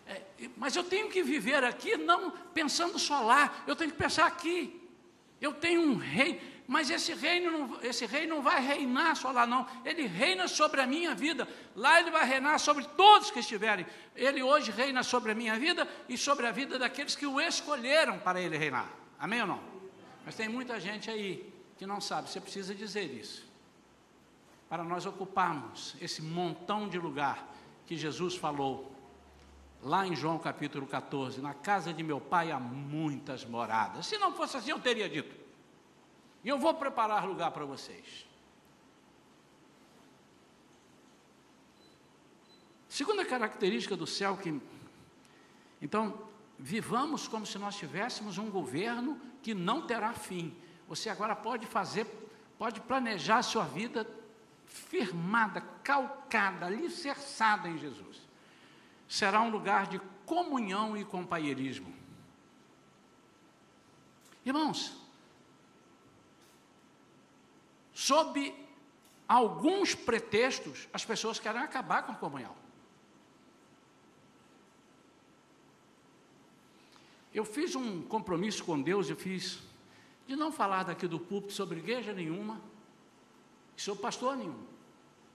[0.07, 0.23] É,
[0.57, 4.81] mas eu tenho que viver aqui não pensando só lá, eu tenho que pensar aqui.
[5.41, 9.47] Eu tenho um rei, mas esse reino, não, esse rei não vai reinar só lá,
[9.47, 9.67] não.
[9.85, 11.49] Ele reina sobre a minha vida.
[11.75, 13.85] Lá ele vai reinar sobre todos que estiverem.
[14.15, 18.19] Ele hoje reina sobre a minha vida e sobre a vida daqueles que o escolheram
[18.21, 18.89] para ele reinar.
[19.19, 19.72] Amém ou não?
[20.25, 22.31] Mas tem muita gente aí que não sabe.
[22.31, 23.45] Você precisa dizer isso.
[24.69, 27.47] Para nós ocuparmos esse montão de lugar
[27.87, 28.93] que Jesus falou
[29.83, 34.07] lá em João capítulo 14, na casa de meu pai há muitas moradas.
[34.07, 35.35] Se não fosse assim, eu teria dito.
[36.45, 38.27] E eu vou preparar lugar para vocês.
[42.89, 44.61] Segunda característica do céu que
[45.81, 46.17] então
[46.59, 50.57] vivamos como se nós tivéssemos um governo que não terá fim.
[50.89, 52.07] Você agora pode fazer,
[52.59, 54.07] pode planejar a sua vida
[54.67, 58.33] firmada, calcada, alicerçada em Jesus
[59.13, 61.95] será um lugar de comunhão e companheirismo.
[64.43, 64.97] Irmãos,
[67.93, 68.55] sob
[69.29, 72.57] alguns pretextos, as pessoas querem acabar com a comunhão.
[77.35, 79.63] Eu fiz um compromisso com Deus, eu fiz
[80.27, 82.61] de não falar daqui do púlpito sobre igreja nenhuma,
[83.77, 84.73] sobre pastor nenhum.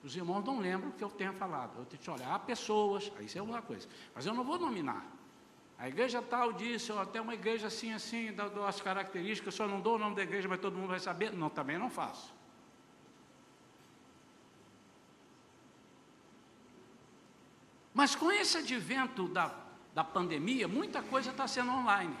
[0.02, 1.72] Os irmãos não lembram que eu tenha falado.
[1.78, 5.04] Eu te olha, há pessoas, isso é uma coisa, mas eu não vou nominar.
[5.76, 9.80] A igreja tal disse, ou até uma igreja assim, assim, dou as características, só não
[9.80, 11.32] dou o nome da igreja, mas todo mundo vai saber.
[11.32, 12.34] Não, também não faço.
[17.94, 19.54] Mas com esse advento da,
[19.98, 22.16] da pandemia, muita coisa está sendo online.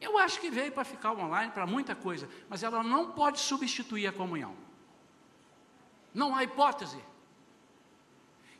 [0.00, 4.06] Eu acho que veio para ficar online para muita coisa, mas ela não pode substituir
[4.06, 4.54] a comunhão.
[6.14, 7.00] Não há hipótese.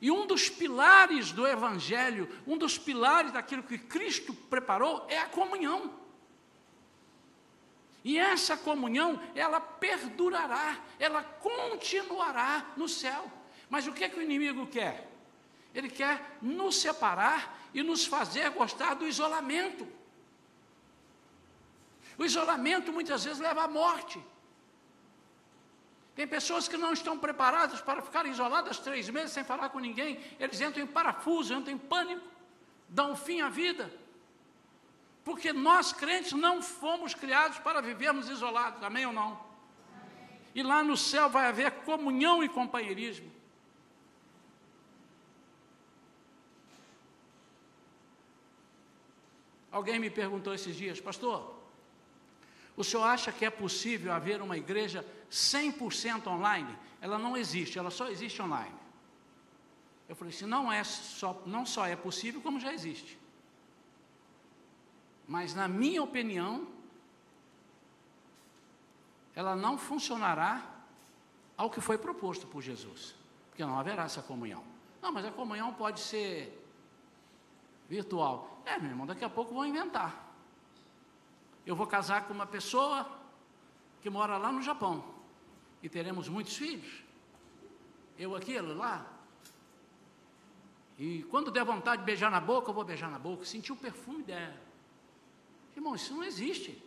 [0.00, 5.28] E um dos pilares do Evangelho, um dos pilares daquilo que Cristo preparou é a
[5.28, 5.94] comunhão.
[8.02, 13.30] E essa comunhão, ela perdurará, ela continuará no céu.
[13.70, 15.15] Mas o que, é que o inimigo quer?
[15.76, 19.86] Ele quer nos separar e nos fazer gostar do isolamento.
[22.16, 24.18] O isolamento muitas vezes leva à morte.
[26.14, 30.18] Tem pessoas que não estão preparadas para ficar isoladas três meses sem falar com ninguém.
[30.40, 32.26] Eles entram em parafuso, entram em pânico,
[32.88, 33.92] dão fim à vida.
[35.22, 39.38] Porque nós, crentes, não fomos criados para vivermos isolados, amém ou não?
[39.92, 40.30] Amém.
[40.54, 43.35] E lá no céu vai haver comunhão e companheirismo.
[49.76, 51.54] Alguém me perguntou esses dias, pastor,
[52.78, 56.74] O senhor acha que é possível haver uma igreja 100% online?
[56.98, 58.74] Ela não existe, ela só existe online.
[60.08, 63.18] Eu falei assim, não, é só, não só é possível, como já existe.
[65.28, 66.66] Mas, na minha opinião,
[69.34, 70.64] ela não funcionará
[71.54, 73.14] ao que foi proposto por Jesus,
[73.50, 74.64] porque não haverá essa comunhão.
[75.02, 76.65] Não, mas a comunhão pode ser
[77.88, 78.62] virtual.
[78.64, 80.24] É, meu irmão, daqui a pouco vão inventar.
[81.64, 83.08] Eu vou casar com uma pessoa
[84.00, 85.04] que mora lá no Japão
[85.82, 87.02] e teremos muitos filhos.
[88.18, 89.06] Eu aqui, ela lá.
[90.98, 93.76] E quando der vontade de beijar na boca, eu vou beijar na boca, sentir o
[93.76, 94.56] perfume dela.
[95.74, 96.82] Irmão, isso não existe.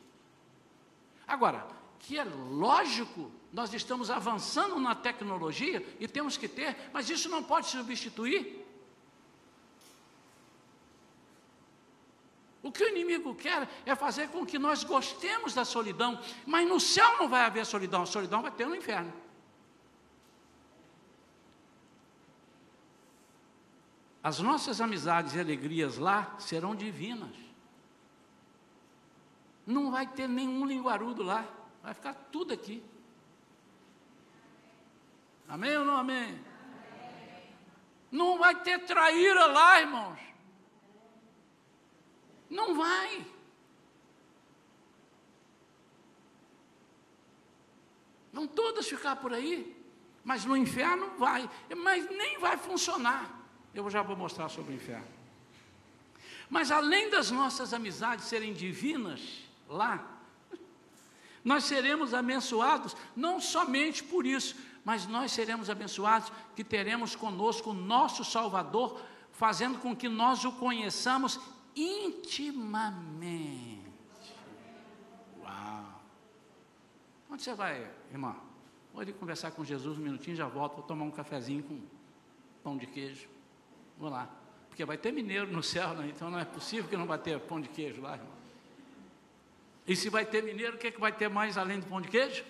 [1.27, 1.67] Agora,
[1.99, 7.43] que é lógico, nós estamos avançando na tecnologia e temos que ter, mas isso não
[7.43, 8.65] pode substituir.
[12.61, 16.79] O que o inimigo quer é fazer com que nós gostemos da solidão, mas no
[16.79, 19.13] céu não vai haver solidão, a solidão vai ter no inferno.
[24.21, 27.33] As nossas amizades e alegrias lá serão divinas.
[29.65, 31.45] Não vai ter nenhum linguarudo lá.
[31.81, 32.83] Vai ficar tudo aqui.
[35.47, 36.23] Amém ou não amém?
[36.23, 36.43] amém?
[38.11, 40.28] Não vai ter traíra lá, irmãos.
[42.49, 43.25] Não vai.
[48.31, 49.75] Vão todas ficar por aí,
[50.23, 53.37] mas no inferno vai, mas nem vai funcionar.
[53.73, 55.07] Eu já vou mostrar sobre o inferno.
[56.49, 59.21] Mas além das nossas amizades serem divinas
[59.67, 60.17] lá,
[61.43, 67.73] nós seremos abençoados não somente por isso, mas nós seremos abençoados que teremos conosco o
[67.73, 68.99] nosso Salvador,
[69.31, 71.39] fazendo com que nós o conheçamos
[71.79, 73.79] intimamente.
[75.41, 76.01] Uau!
[77.29, 78.35] Onde você vai, irmã?
[78.91, 81.79] Vou ali conversar com Jesus um minutinho, já volto, vou tomar um cafezinho com
[82.63, 83.29] pão de queijo.
[83.97, 84.29] Vamos lá.
[84.67, 86.11] Porque vai ter mineiro no céu, né?
[86.13, 88.39] então não é possível que não vai ter pão de queijo lá, irmão.
[89.87, 92.01] E se vai ter mineiro, o que, é que vai ter mais além do pão
[92.01, 92.43] de queijo?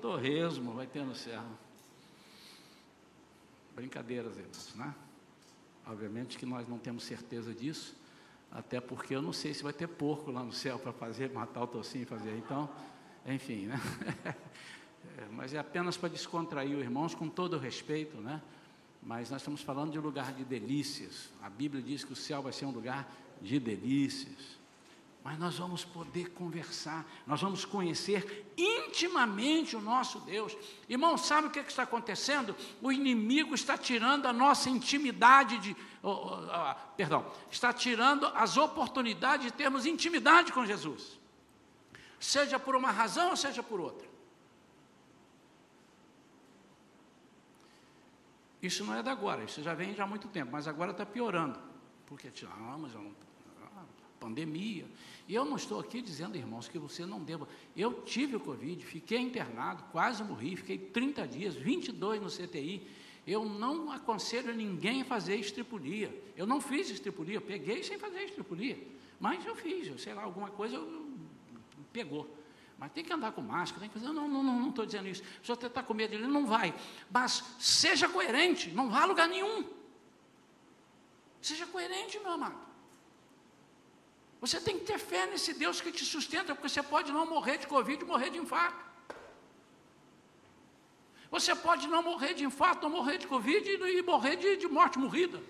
[0.00, 1.42] Torresmo, vai ter no céu.
[3.74, 4.94] Brincadeiras, irmãos, né?
[5.86, 7.94] Obviamente que nós não temos certeza disso,
[8.50, 11.62] até porque eu não sei se vai ter porco lá no céu para fazer, matar
[11.62, 12.36] o tocinho e fazer.
[12.36, 12.68] Então,
[13.26, 13.80] enfim, né?
[15.18, 18.42] É, mas é apenas para descontrair os irmãos, com todo respeito, né?
[19.00, 21.30] Mas nós estamos falando de um lugar de delícias.
[21.40, 24.58] A Bíblia diz que o céu vai ser um lugar de delícias
[25.26, 30.56] mas nós vamos poder conversar, nós vamos conhecer intimamente o nosso Deus.
[30.88, 32.54] Irmão, sabe o que, é que está acontecendo?
[32.80, 35.76] O inimigo está tirando a nossa intimidade de.
[36.00, 41.18] Oh, oh, oh, perdão, está tirando as oportunidades de termos intimidade com Jesus,
[42.20, 44.06] seja por uma razão ou seja por outra.
[48.62, 51.04] Isso não é da agora, isso já vem já há muito tempo, mas agora está
[51.04, 51.58] piorando.
[52.06, 53.12] Porque, ah, mas eu não,
[53.76, 53.82] ah,
[54.20, 54.86] pandemia,
[55.28, 57.48] e eu não estou aqui dizendo, irmãos, que você não deva.
[57.76, 62.86] Eu tive o Covid, fiquei internado, quase morri, fiquei 30 dias, 22 no CTI.
[63.26, 66.14] Eu não aconselho ninguém a fazer estripulia.
[66.36, 68.78] Eu não fiz estripulia, peguei sem fazer estripulia.
[69.18, 71.10] Mas eu fiz, eu sei lá, alguma coisa eu,
[71.92, 72.32] pegou.
[72.78, 74.12] Mas tem que andar com máscara, tem que fazer.
[74.12, 75.24] Não, não, não estou dizendo isso.
[75.42, 76.72] Se você está com medo dele, não vai.
[77.10, 79.64] Mas seja coerente, não vá a lugar nenhum.
[81.40, 82.65] Seja coerente, meu amado.
[84.40, 87.58] Você tem que ter fé nesse Deus que te sustenta, porque você pode não morrer
[87.58, 88.84] de Covid morrer de infarto.
[91.30, 94.98] Você pode não morrer de infarto, não morrer de Covid e morrer de, de morte
[94.98, 95.42] morrida.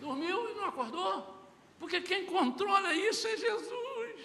[0.00, 1.36] Dormiu e não acordou.
[1.78, 4.20] Porque quem controla isso é Jesus.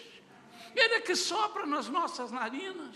[0.75, 2.95] Ele é que sopra nas nossas narinas.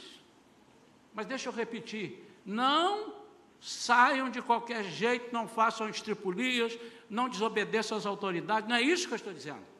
[1.14, 3.14] Mas deixa eu repetir: não
[3.60, 6.78] saiam de qualquer jeito, não façam estripulias,
[7.10, 8.70] não desobedeçam às autoridades.
[8.70, 9.77] Não é isso que eu estou dizendo.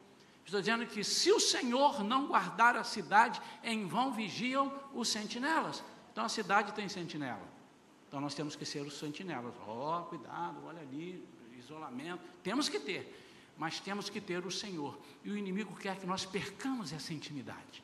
[0.48, 5.84] Estou dizendo que se o Senhor não guardar a cidade, em vão vigiam os sentinelas.
[6.10, 7.46] Então a cidade tem sentinela.
[8.08, 9.54] Então nós temos que ser os sentinelas.
[9.68, 11.22] Ó, oh, cuidado, olha ali,
[11.60, 12.24] isolamento.
[12.42, 13.14] Temos que ter,
[13.58, 14.98] mas temos que ter o Senhor.
[15.22, 17.84] E o inimigo quer que nós percamos essa intimidade.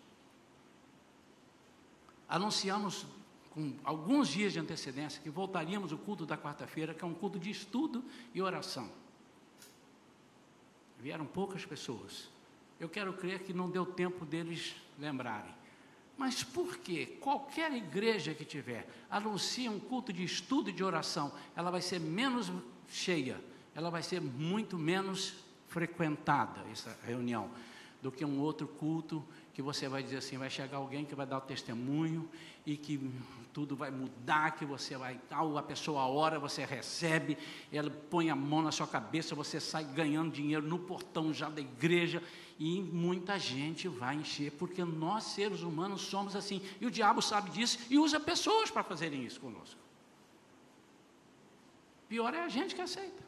[2.30, 3.06] Anunciamos
[3.50, 7.38] com alguns dias de antecedência que voltaríamos o culto da quarta-feira, que é um culto
[7.38, 8.90] de estudo e oração.
[10.98, 12.32] Vieram poucas pessoas
[12.84, 15.54] eu quero crer que não deu tempo deles lembrarem.
[16.18, 21.32] Mas por que qualquer igreja que tiver anuncia um culto de estudo e de oração,
[21.56, 22.52] ela vai ser menos
[22.90, 23.42] cheia,
[23.74, 25.34] ela vai ser muito menos
[25.70, 27.50] frequentada, essa reunião.
[28.02, 29.24] do que um outro culto
[29.54, 32.30] que você vai dizer assim, vai chegar alguém que vai dar o testemunho
[32.66, 33.00] e que
[33.54, 37.38] tudo vai mudar, que você vai, a pessoa ora, você recebe,
[37.72, 41.62] ela põe a mão na sua cabeça, você sai ganhando dinheiro no portão já da
[41.62, 42.22] igreja
[42.60, 47.50] e muita gente vai encher, porque nós seres humanos somos assim, e o diabo sabe
[47.50, 49.80] disso e usa pessoas para fazerem isso conosco.
[52.08, 53.24] Pior é a gente que aceita.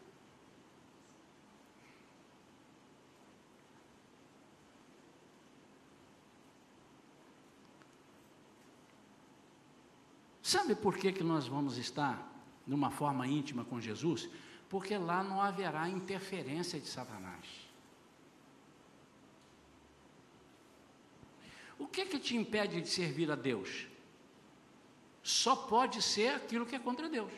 [10.41, 12.31] Sabe por que, que nós vamos estar
[12.67, 14.29] numa forma íntima com Jesus?
[14.69, 17.64] Porque lá não haverá interferência de Satanás.
[21.77, 23.87] O que que te impede de servir a Deus?
[25.21, 27.31] Só pode ser aquilo que é contra Deus.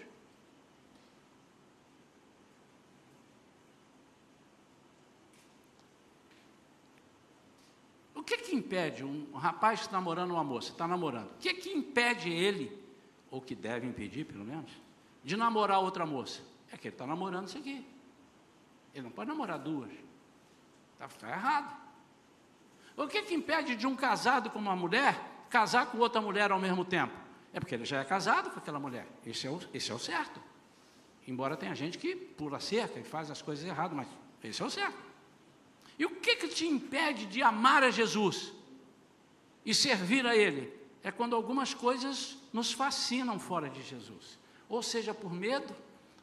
[8.14, 11.32] O que que impede um rapaz está namorando uma moça, está namorando?
[11.32, 12.86] O que que impede ele
[13.32, 14.72] ou que deve impedir, pelo menos,
[15.24, 16.42] de namorar outra moça.
[16.72, 17.86] É que ele está namorando isso aqui.
[18.94, 19.92] Ele não pode namorar duas.
[20.94, 21.87] Está tá errado.
[22.98, 25.18] O que, que impede de um casado com uma mulher
[25.50, 27.14] casar com outra mulher ao mesmo tempo?
[27.54, 29.08] É porque ele já é casado com aquela mulher.
[29.26, 30.41] Esse é o, esse é o certo.
[31.26, 34.08] Embora tenha gente que pula cerca e faz as coisas erradas, mas
[34.43, 34.98] esse é o certo.
[35.98, 38.52] E o que, que te impede de amar a Jesus
[39.66, 40.78] e servir a Ele?
[41.08, 44.38] é quando algumas coisas nos fascinam fora de Jesus.
[44.68, 45.74] Ou seja por medo,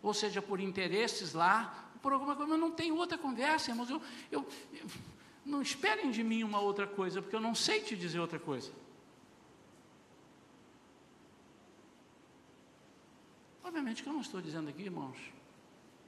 [0.03, 3.89] ou seja por interesses lá, por alguma coisa, mas não tem outra conversa, irmãos.
[3.89, 4.87] Eu, eu, eu,
[5.45, 8.73] não esperem de mim uma outra coisa, porque eu não sei te dizer outra coisa.
[13.63, 15.17] Obviamente que eu não estou dizendo aqui, irmãos,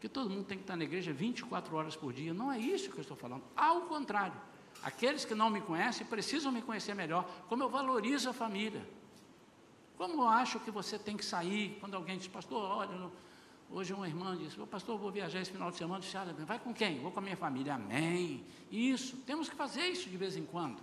[0.00, 2.32] que todo mundo tem que estar na igreja 24 horas por dia.
[2.32, 3.42] Não é isso que eu estou falando.
[3.56, 4.40] Ao contrário.
[4.82, 7.28] Aqueles que não me conhecem precisam me conhecer melhor.
[7.48, 8.86] Como eu valorizo a família.
[9.96, 13.10] Como eu acho que você tem que sair quando alguém diz, pastor, olha,
[13.70, 16.00] hoje uma irmã disse, pastor, vou viajar esse final de semana.
[16.00, 17.00] Disse, olha, vai com quem?
[17.00, 17.74] Vou com a minha família.
[17.74, 18.44] Amém.
[18.70, 20.80] Isso, temos que fazer isso de vez em quando.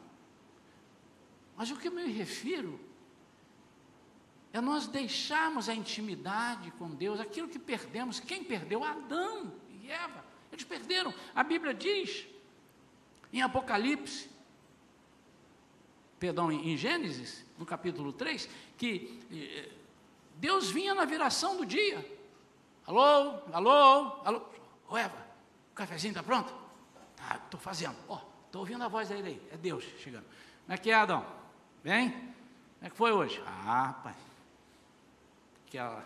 [1.55, 2.79] Mas o que eu me refiro
[4.51, 8.19] é nós deixarmos a intimidade com Deus, aquilo que perdemos.
[8.19, 8.83] Quem perdeu?
[8.83, 10.23] Adão e Eva.
[10.51, 11.13] Eles perderam.
[11.33, 12.27] A Bíblia diz
[13.31, 14.29] em Apocalipse,
[16.19, 19.71] perdão, em Gênesis, no capítulo 3, que eh,
[20.35, 22.22] Deus vinha na viração do dia.
[22.85, 24.41] Alô, alô, alô.
[24.89, 25.15] Ô Eva,
[25.71, 26.53] o cafezinho está pronto?
[27.15, 27.95] Tá, estou fazendo.
[28.09, 29.49] Ó, oh, estou ouvindo a voz dele aí.
[29.51, 30.25] É Deus chegando.
[30.65, 31.25] Como é que é, Adão?
[31.83, 32.11] Bem?
[32.11, 32.33] Como
[32.81, 33.41] é que foi hoje?
[33.47, 34.15] Ah, pai.
[35.67, 36.03] Aquela,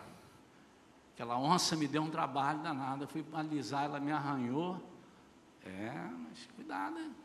[1.13, 3.05] aquela onça me deu um trabalho danado.
[3.05, 4.80] Eu fui alisar, ela me arranhou.
[5.65, 7.15] É, mas cuidado, hein?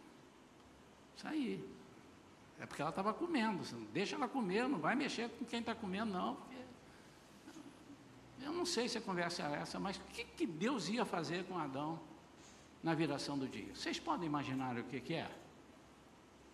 [1.14, 1.72] Isso aí.
[2.58, 3.62] É porque ela estava comendo.
[3.92, 6.36] Deixa ela comer, não vai mexer com quem está comendo, não.
[8.44, 11.44] Eu não sei se a conversa é essa, mas o que, que Deus ia fazer
[11.44, 12.00] com Adão
[12.82, 13.74] na viração do dia?
[13.74, 15.30] Vocês podem imaginar o que, que é?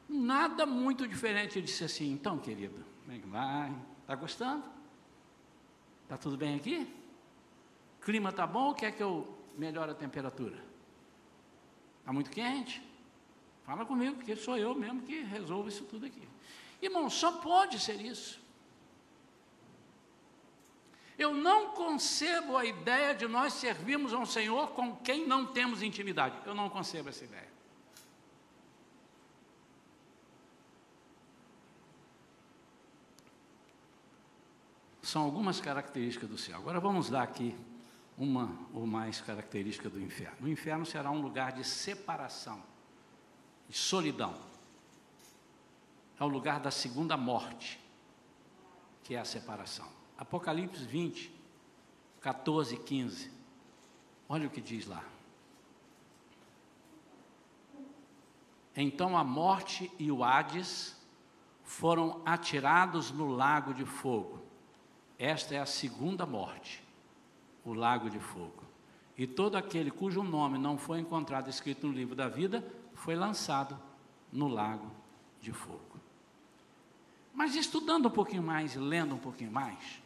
[0.09, 1.61] Nada muito diferente.
[1.61, 3.75] Disse assim: então, querido, como é que vai?
[4.03, 4.65] Está gostando?
[6.05, 6.87] Está tudo bem aqui?
[8.01, 10.65] Clima está bom ou quer que eu melhore a temperatura?
[12.01, 12.83] Está muito quente?
[13.65, 16.27] Fala comigo, porque sou eu mesmo que resolvo isso tudo aqui.
[16.81, 18.38] Irmão, só pode ser isso.
[21.19, 25.83] Eu não concebo a ideia de nós servirmos a um Senhor com quem não temos
[25.83, 26.39] intimidade.
[26.47, 27.49] Eu não concebo essa ideia.
[35.03, 36.59] São algumas características do céu.
[36.59, 37.57] Agora vamos dar aqui
[38.17, 40.37] uma ou mais características do inferno.
[40.43, 42.63] O inferno será um lugar de separação,
[43.69, 44.39] de solidão.
[46.21, 47.81] É o lugar da segunda morte,
[49.03, 49.98] que é a separação.
[50.19, 51.33] Apocalipse 20,
[52.21, 53.31] 14 e 15.
[54.29, 55.05] Olha o que diz lá.
[58.77, 60.97] Então a morte e o Hades
[61.65, 64.43] foram atirados no lago de fogo.
[65.19, 66.83] Esta é a segunda morte
[67.65, 68.63] o lago de fogo.
[69.17, 72.65] E todo aquele cujo nome não foi encontrado escrito no livro da vida
[72.95, 73.79] foi lançado
[74.33, 74.91] no lago
[75.41, 75.99] de fogo.
[77.35, 80.03] Mas estudando um pouquinho mais, lendo um pouquinho mais,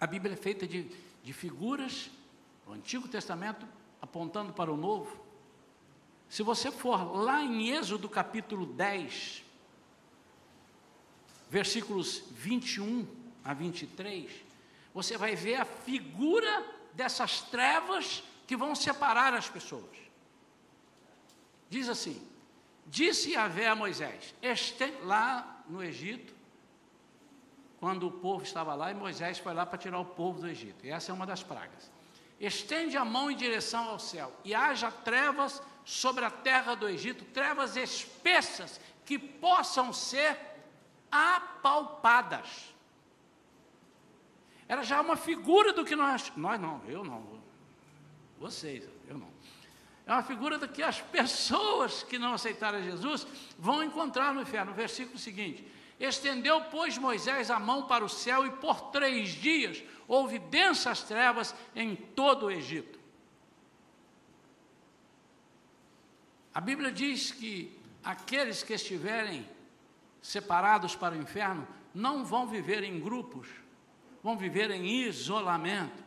[0.00, 0.90] a Bíblia é feita de,
[1.22, 2.10] de figuras
[2.64, 3.66] do Antigo Testamento
[4.00, 5.20] apontando para o Novo.
[6.28, 9.44] Se você for lá em Êxodo capítulo 10,
[11.50, 13.06] versículos 21
[13.44, 14.30] a 23,
[14.94, 19.96] você vai ver a figura dessas trevas que vão separar as pessoas.
[21.68, 22.26] Diz assim:
[22.86, 26.39] Disse Yahvé a Moisés, este, lá no Egito,
[27.80, 30.84] quando o povo estava lá, e Moisés foi lá para tirar o povo do Egito.
[30.84, 31.90] E essa é uma das pragas.
[32.38, 37.24] Estende a mão em direção ao céu, e haja trevas sobre a terra do Egito,
[37.24, 40.38] trevas espessas que possam ser
[41.10, 42.74] apalpadas.
[44.68, 47.40] Era já uma figura do que nós, nós não, eu não,
[48.38, 49.28] vocês, eu não.
[50.06, 53.26] É uma figura do que as pessoas que não aceitaram Jesus
[53.58, 54.70] vão encontrar no inferno.
[54.70, 55.66] No versículo seguinte:
[56.00, 61.54] Estendeu, pois, Moisés a mão para o céu, e por três dias houve densas trevas
[61.76, 62.98] em todo o Egito.
[66.54, 69.46] A Bíblia diz que aqueles que estiverem
[70.22, 73.46] separados para o inferno não vão viver em grupos,
[74.22, 76.02] vão viver em isolamento.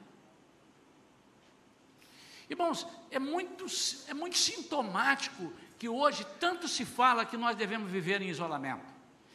[2.50, 3.66] Irmãos, é muito,
[4.08, 8.93] é muito sintomático que hoje tanto se fala que nós devemos viver em isolamento.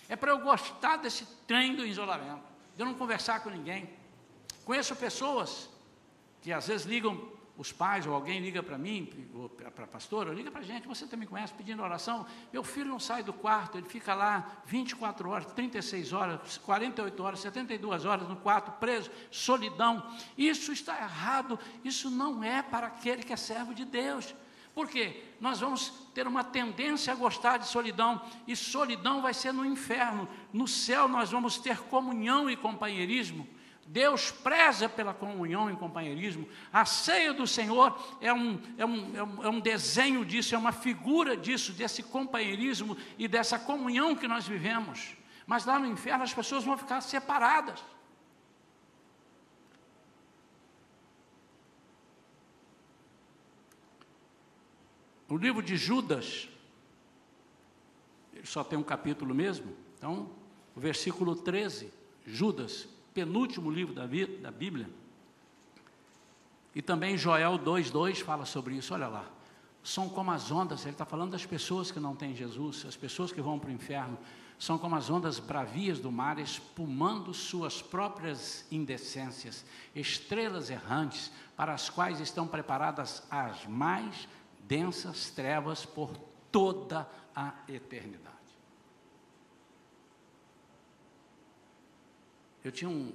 [0.09, 2.43] É para eu gostar desse trem do isolamento,
[2.75, 3.91] de eu não conversar com ninguém.
[4.65, 5.69] Conheço pessoas
[6.41, 10.33] que às vezes ligam os pais ou alguém liga para mim, ou para a pastora,
[10.33, 12.25] liga para a gente, você também conhece, pedindo oração.
[12.53, 17.41] Meu filho não sai do quarto, ele fica lá 24 horas, 36 horas, 48 horas,
[17.41, 20.09] 72 horas no quarto, preso, solidão.
[20.37, 24.33] Isso está errado, isso não é para aquele que é servo de Deus.
[24.79, 25.25] Por quê?
[25.41, 30.29] Nós vamos ter uma tendência a gostar de solidão, e solidão vai ser no inferno.
[30.53, 33.45] No céu nós vamos ter comunhão e companheirismo.
[33.85, 36.49] Deus preza pela comunhão e companheirismo.
[36.73, 40.59] A ceia do Senhor é um, é, um, é, um, é um desenho disso, é
[40.59, 45.17] uma figura disso, desse companheirismo e dessa comunhão que nós vivemos.
[45.45, 47.83] Mas lá no inferno as pessoas vão ficar separadas.
[55.29, 56.49] O livro de Judas,
[58.33, 60.31] ele só tem um capítulo mesmo, então,
[60.75, 61.93] o versículo 13,
[62.27, 64.07] Judas, penúltimo livro da,
[64.41, 64.89] da Bíblia.
[66.75, 69.29] E também Joel 2,2 fala sobre isso, olha lá.
[69.83, 73.33] São como as ondas, ele está falando das pessoas que não têm Jesus, as pessoas
[73.33, 74.19] que vão para o inferno,
[74.59, 79.65] são como as ondas bravias do mar, espumando suas próprias indecências,
[79.95, 84.29] estrelas errantes, para as quais estão preparadas as mais
[84.69, 86.15] densas trevas por
[86.53, 88.37] toda a eternidade.
[92.63, 93.11] Eu tinha um,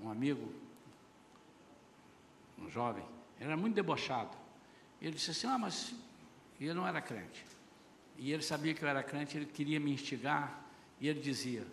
[0.00, 0.50] um amigo,
[2.58, 3.04] um jovem,
[3.38, 4.34] ele era muito debochado.
[5.02, 5.94] Ele disse assim: Ah, mas
[6.58, 7.44] ele não era crente.
[8.16, 10.64] E ele sabia que eu era crente, ele queria me instigar.
[10.98, 11.66] E ele dizia: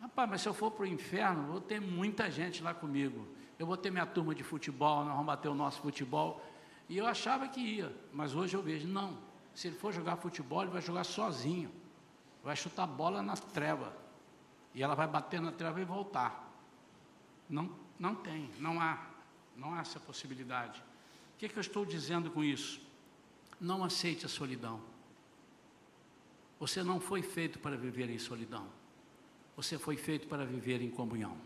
[0.00, 3.26] Rapaz, mas se eu for para o inferno, vou ter muita gente lá comigo.
[3.58, 6.40] Eu vou ter minha turma de futebol, nós vamos bater o nosso futebol.
[6.88, 9.18] E eu achava que ia, mas hoje eu vejo: não.
[9.54, 11.70] Se ele for jogar futebol, ele vai jogar sozinho.
[12.42, 13.92] Vai chutar bola na treva.
[14.74, 16.48] E ela vai bater na treva e voltar.
[17.48, 19.04] Não, não tem, não há,
[19.56, 20.80] não há essa possibilidade.
[21.34, 22.80] O que, é que eu estou dizendo com isso?
[23.60, 24.80] Não aceite a solidão.
[26.60, 28.68] Você não foi feito para viver em solidão.
[29.56, 31.36] Você foi feito para viver em comunhão.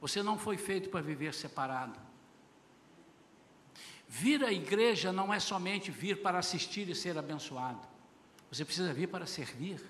[0.00, 1.98] Você não foi feito para viver separado.
[4.12, 7.78] Vir à igreja não é somente vir para assistir e ser abençoado.
[8.50, 9.80] Você precisa vir para servir.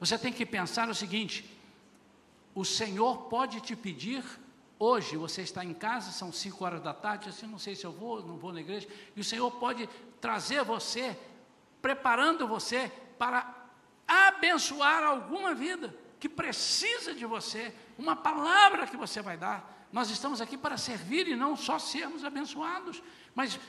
[0.00, 1.48] Você tem que pensar o seguinte:
[2.52, 4.24] o Senhor pode te pedir
[4.80, 7.92] hoje, você está em casa, são cinco horas da tarde, assim, não sei se eu
[7.92, 9.88] vou, não vou na igreja, e o Senhor pode
[10.20, 11.16] trazer você,
[11.80, 13.68] preparando você para
[14.08, 19.81] abençoar alguma vida que precisa de você, uma palavra que você vai dar.
[19.92, 23.02] Nós estamos aqui para servir e não só sermos abençoados,
[23.34, 23.60] mas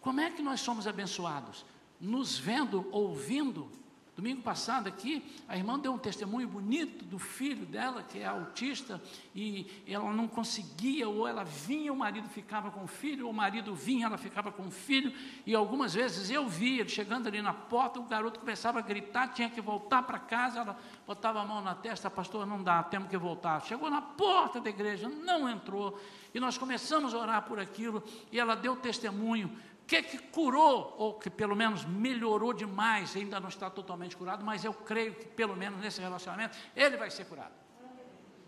[0.00, 1.64] como é que nós somos abençoados?
[2.00, 3.70] Nos vendo, ouvindo
[4.16, 9.00] Domingo passado aqui, a irmã deu um testemunho bonito do filho dela, que é autista,
[9.34, 13.34] e ela não conseguia, ou ela vinha, o marido ficava com o filho, ou o
[13.34, 15.12] marido vinha, ela ficava com o filho,
[15.46, 19.28] e algumas vezes eu via ele chegando ali na porta, o garoto começava a gritar,
[19.28, 23.08] tinha que voltar para casa, ela botava a mão na testa, pastor, não dá, temos
[23.08, 23.60] que voltar.
[23.62, 25.98] Chegou na porta da igreja, não entrou,
[26.34, 29.56] e nós começamos a orar por aquilo, e ela deu testemunho,
[29.90, 34.64] que que curou, ou que pelo menos melhorou demais, ainda não está totalmente curado, mas
[34.64, 37.52] eu creio que pelo menos nesse relacionamento ele vai ser curado.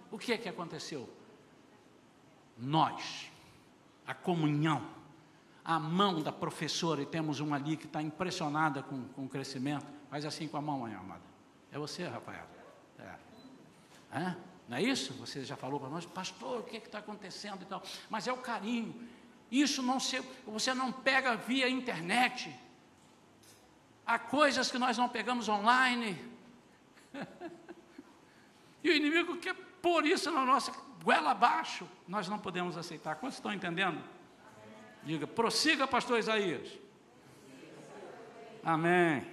[0.09, 1.13] O que é que aconteceu?
[2.57, 3.29] Nós,
[4.07, 4.87] a comunhão,
[5.65, 9.87] a mão da professora, e temos uma ali que está impressionada com, com o crescimento,
[10.09, 11.25] faz assim com a mão, minha amada.
[11.73, 12.47] É você, Rafael?
[13.01, 14.17] É.
[14.17, 14.37] é?
[14.69, 15.13] Não é isso?
[15.15, 17.83] Você já falou para nós, pastor, o que está acontecendo e tal.
[18.09, 19.09] Mas é o carinho.
[19.53, 22.51] Isso não se, você não pega via internet.
[24.07, 26.19] Há coisas que nós não pegamos online.
[28.83, 30.73] e o inimigo quer pôr isso na nossa
[31.05, 31.87] goela abaixo.
[32.09, 33.17] Nós não podemos aceitar.
[33.17, 34.03] Quantos estão entendendo?
[35.05, 36.79] Diga, prossiga, pastor Isaías.
[38.65, 39.27] Amém.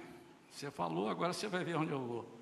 [0.52, 2.39] Você falou, agora você vai ver onde eu vou.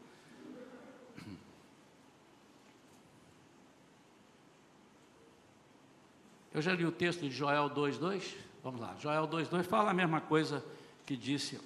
[6.58, 8.34] Eu já li o texto de Joel 2,2.
[8.64, 10.66] Vamos lá, Joel 2,2 fala a mesma coisa
[11.06, 11.62] que disse,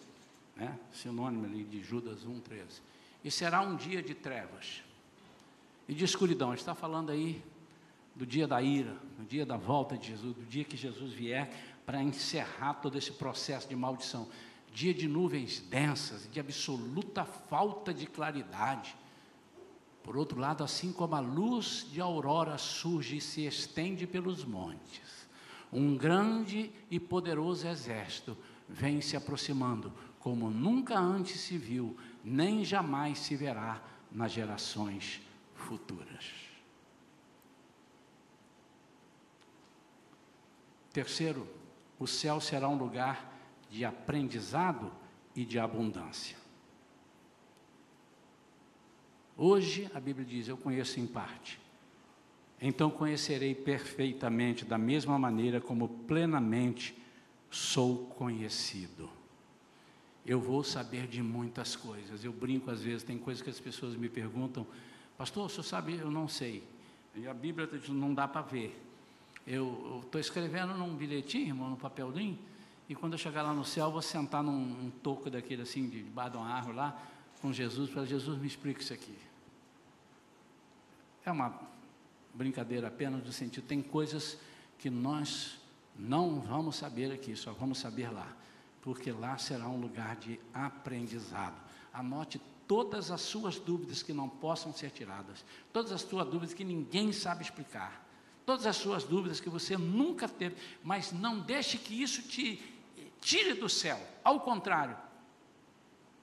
[0.54, 2.82] né, sinônimo ali de Judas 1,13.
[3.24, 4.84] E será um dia de trevas
[5.88, 6.54] e de escuridão.
[6.54, 7.42] Está falando aí
[8.14, 11.50] do dia da ira, do dia da volta de Jesus, do dia que Jesus vier
[11.86, 14.28] para encerrar todo esse processo de maldição.
[14.74, 18.94] Dia de nuvens densas, de absoluta falta de claridade.
[20.04, 25.28] Por outro lado, assim como a luz de aurora surge e se estende pelos montes,
[25.72, 28.38] um grande e poderoso exército
[28.68, 33.82] vem se aproximando, como nunca antes se viu, nem jamais se verá
[34.12, 35.22] nas gerações
[35.56, 36.26] futuras.
[40.92, 41.48] Terceiro,
[41.98, 43.32] o céu será um lugar
[43.70, 44.92] de aprendizado
[45.34, 46.41] e de abundância.
[49.44, 51.60] Hoje a Bíblia diz: Eu conheço em parte.
[52.62, 56.96] Então conhecerei perfeitamente, da mesma maneira como plenamente
[57.50, 59.10] sou conhecido.
[60.24, 62.24] Eu vou saber de muitas coisas.
[62.24, 64.64] Eu brinco às vezes, tem coisas que as pessoas me perguntam,
[65.18, 65.96] pastor, o senhor sabe?
[65.96, 66.62] Eu não sei.
[67.16, 68.80] E a Bíblia diz: não dá para ver.
[69.48, 72.38] Eu estou escrevendo num bilhetinho, irmão, num papelzinho,
[72.88, 76.04] e quando eu chegar lá no céu, vou sentar num um toco daquele assim, de
[76.04, 77.04] debaixo de uma árvore lá,
[77.42, 79.31] com Jesus, para Jesus me explica isso aqui.
[81.26, 81.60] É uma
[82.34, 84.38] brincadeira apenas no sentido, tem coisas
[84.78, 85.60] que nós
[85.96, 88.28] não vamos saber aqui, só vamos saber lá,
[88.82, 91.56] porque lá será um lugar de aprendizado.
[91.94, 95.44] Anote todas as suas dúvidas que não possam ser tiradas,
[95.74, 98.08] todas as suas dúvidas que ninguém sabe explicar,
[98.46, 102.62] todas as suas dúvidas que você nunca teve, mas não deixe que isso te
[103.20, 104.00] tire do céu.
[104.24, 104.98] Ao contrário,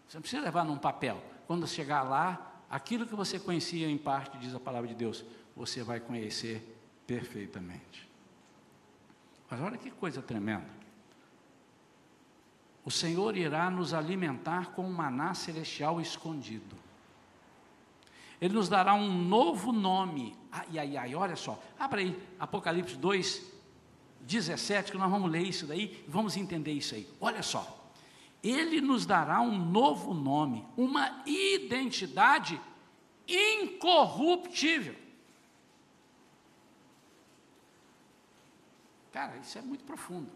[0.08, 1.22] você não precisa levar num papel.
[1.46, 5.24] Quando chegar lá, aquilo que você conhecia em parte, diz a palavra de Deus,
[5.56, 8.08] você vai conhecer perfeitamente.
[9.50, 10.78] Mas olha que coisa tremenda.
[12.84, 16.76] O Senhor irá nos alimentar com um maná celestial escondido.
[18.40, 20.36] Ele nos dará um novo nome.
[20.50, 21.60] Ai, ai, ai, olha só.
[21.78, 23.42] Abra aí, Apocalipse 2,
[24.20, 27.08] 17, que nós vamos ler isso daí vamos entender isso aí.
[27.20, 27.77] Olha só.
[28.42, 32.60] Ele nos dará um novo nome, uma identidade
[33.26, 34.94] incorruptível.
[39.12, 40.30] Cara, isso é muito profundo.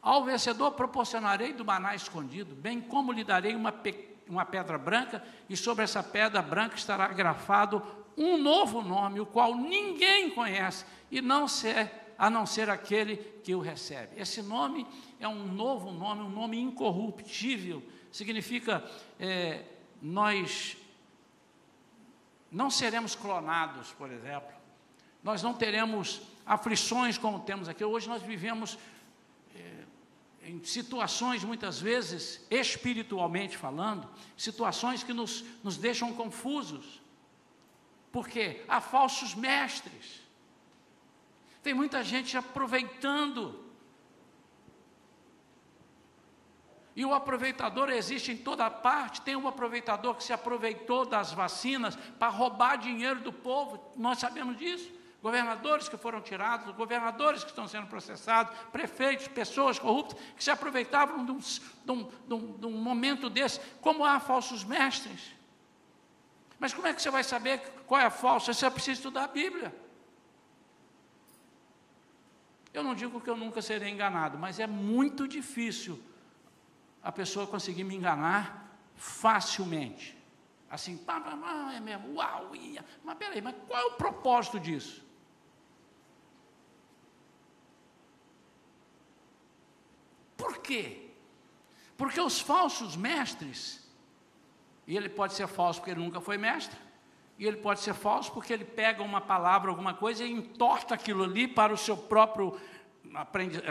[0.00, 3.74] Ao vencedor proporcionarei do maná escondido, bem como lhe darei uma,
[4.28, 7.82] uma pedra branca, e sobre essa pedra branca estará grafado
[8.16, 13.54] um novo nome, o qual ninguém conhece, e não ser, a não ser aquele que
[13.54, 14.20] o recebe.
[14.20, 14.86] Esse nome
[15.20, 18.84] é um novo nome, um nome incorruptível, significa
[19.18, 19.64] é,
[20.00, 20.76] nós
[22.50, 24.54] não seremos clonados, por exemplo,
[25.22, 27.84] nós não teremos aflições como temos aqui.
[27.84, 28.78] Hoje nós vivemos
[29.54, 29.84] é,
[30.44, 37.02] em situações, muitas vezes, espiritualmente falando, situações que nos, nos deixam confusos,
[38.12, 40.22] porque há falsos mestres,
[41.66, 43.66] tem muita gente aproveitando
[46.94, 49.20] E o aproveitador existe em toda parte.
[49.20, 53.92] Tem um aproveitador que se aproveitou das vacinas para roubar dinheiro do povo.
[53.96, 54.90] Nós sabemos disso.
[55.22, 61.22] Governadores que foram tirados, governadores que estão sendo processados, prefeitos, pessoas corruptas que se aproveitavam
[61.26, 63.60] de um, de um, de um, de um momento desse.
[63.82, 65.34] Como há falsos mestres.
[66.58, 68.54] Mas como é que você vai saber qual é a falsa?
[68.54, 69.85] Você precisa estudar a Bíblia.
[72.76, 75.98] Eu não digo que eu nunca serei enganado, mas é muito difícil
[77.02, 80.14] a pessoa conseguir me enganar facilmente.
[80.68, 82.84] Assim, pá, pá, pá, é mesmo, uau, ia.
[83.02, 85.02] mas peraí, mas qual é o propósito disso?
[90.36, 91.08] Por quê?
[91.96, 93.88] Porque os falsos mestres,
[94.86, 96.78] e ele pode ser falso porque ele nunca foi mestre,
[97.38, 101.24] e ele pode ser falso porque ele pega uma palavra, alguma coisa e entorta aquilo
[101.24, 102.58] ali para o seu próprio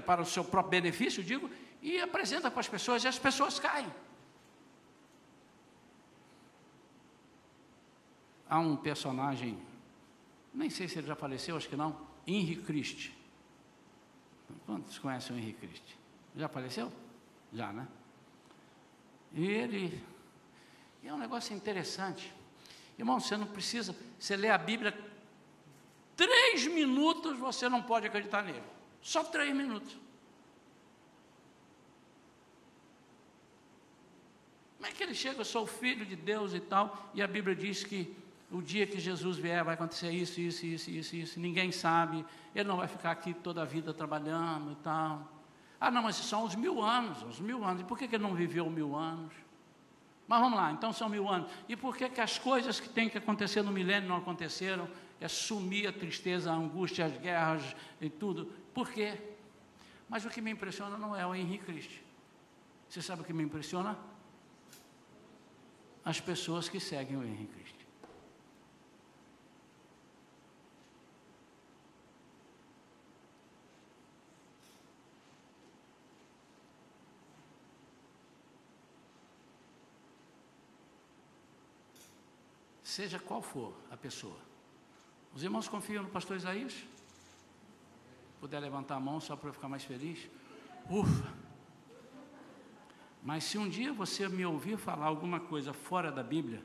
[0.06, 1.50] para o seu próprio benefício, digo,
[1.82, 3.94] e apresenta para as pessoas e as pessoas caem.
[8.50, 9.60] Há um personagem
[10.56, 11.96] nem sei se ele já faleceu, acho que não,
[12.26, 13.12] Henri Christ.
[14.66, 15.84] Quantos conhecem o Henri Christ?
[16.36, 16.92] Já faleceu?
[17.52, 17.86] Já, né?
[19.34, 20.02] E ele.
[21.04, 22.34] E é um negócio interessante.
[22.98, 23.96] Irmão, você não precisa.
[24.18, 24.98] Você lê a Bíblia,
[26.16, 28.64] três minutos você não pode acreditar nele.
[29.02, 29.98] Só três minutos.
[34.78, 35.42] Como é que ele chega?
[35.42, 38.16] Eu sou filho de Deus e tal, e a Bíblia diz que
[38.52, 42.68] o dia que Jesus vier vai acontecer isso, isso, isso, isso, isso, ninguém sabe, ele
[42.68, 45.28] não vai ficar aqui toda a vida trabalhando e tal.
[45.80, 48.24] Ah, não, mas são os mil anos, os mil anos, e por que, que ele
[48.24, 49.34] não viveu mil anos?
[50.28, 51.52] Mas vamos lá, então são mil anos.
[51.70, 54.90] E por que, que as coisas que têm que acontecer no milênio não aconteceram?
[55.20, 58.52] É sumir a tristeza, a angústia, as guerras e tudo.
[58.74, 59.18] Por quê?
[60.10, 62.04] Mas o que me impressiona não é o Henrique Cristo.
[62.90, 63.98] Você sabe o que me impressiona?
[66.04, 67.65] As pessoas que seguem o Henrique Cristo.
[82.96, 84.38] Seja qual for a pessoa.
[85.34, 86.74] Os irmãos confiam no pastor Isaías?
[88.40, 90.30] Puder levantar a mão só para eu ficar mais feliz?
[90.90, 91.34] Ufa!
[93.22, 96.64] Mas se um dia você me ouvir falar alguma coisa fora da Bíblia,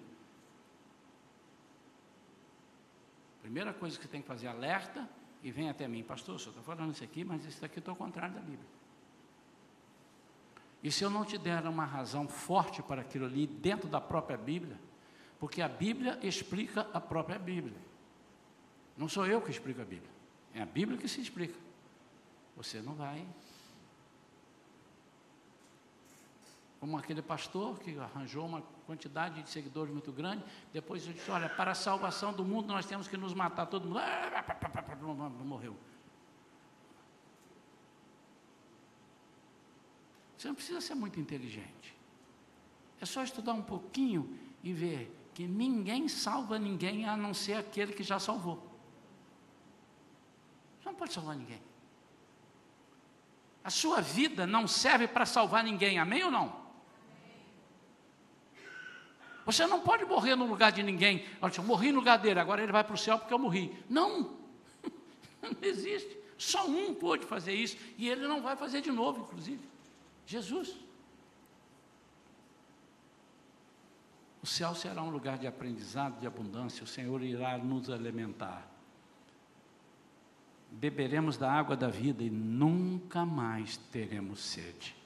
[3.43, 5.09] primeira coisa que tem que fazer, alerta
[5.43, 7.97] e vem até mim, pastor, eu estou falando isso aqui, mas isso daqui estou ao
[7.97, 8.68] contrário da Bíblia.
[10.81, 14.39] E se eu não te der uma razão forte para aquilo ali dentro da própria
[14.39, 14.78] Bíblia,
[15.41, 17.78] porque a Bíblia explica a própria Bíblia.
[18.95, 20.11] Não sou eu que explico a Bíblia.
[20.55, 21.59] É a Bíblia que se explica.
[22.57, 23.26] Você não vai.
[26.78, 31.49] Como aquele pastor que arranjou uma quantidade de seguidores muito grande, depois ele disse: Olha,
[31.49, 33.99] para a salvação do mundo nós temos que nos matar todo mundo.
[35.43, 35.74] Morreu.
[40.36, 41.97] Você não precisa ser muito inteligente.
[43.01, 47.95] É só estudar um pouquinho e ver que ninguém salva ninguém a não ser aquele
[47.95, 48.62] que já salvou.
[50.78, 51.62] Você não pode salvar ninguém.
[53.64, 56.55] A sua vida não serve para salvar ninguém, amém ou não?
[59.47, 61.24] Você não pode morrer no lugar de ninguém.
[61.41, 63.74] Olha, eu morri no lugar dele, agora ele vai para o céu porque eu morri.
[63.88, 64.36] Não,
[65.41, 66.18] não existe.
[66.36, 69.66] Só um pôde fazer isso e ele não vai fazer de novo, inclusive.
[70.26, 70.76] Jesus.
[74.43, 78.66] O céu será um lugar de aprendizado, de abundância, o Senhor irá nos alimentar.
[80.70, 84.97] Beberemos da água da vida e nunca mais teremos sede.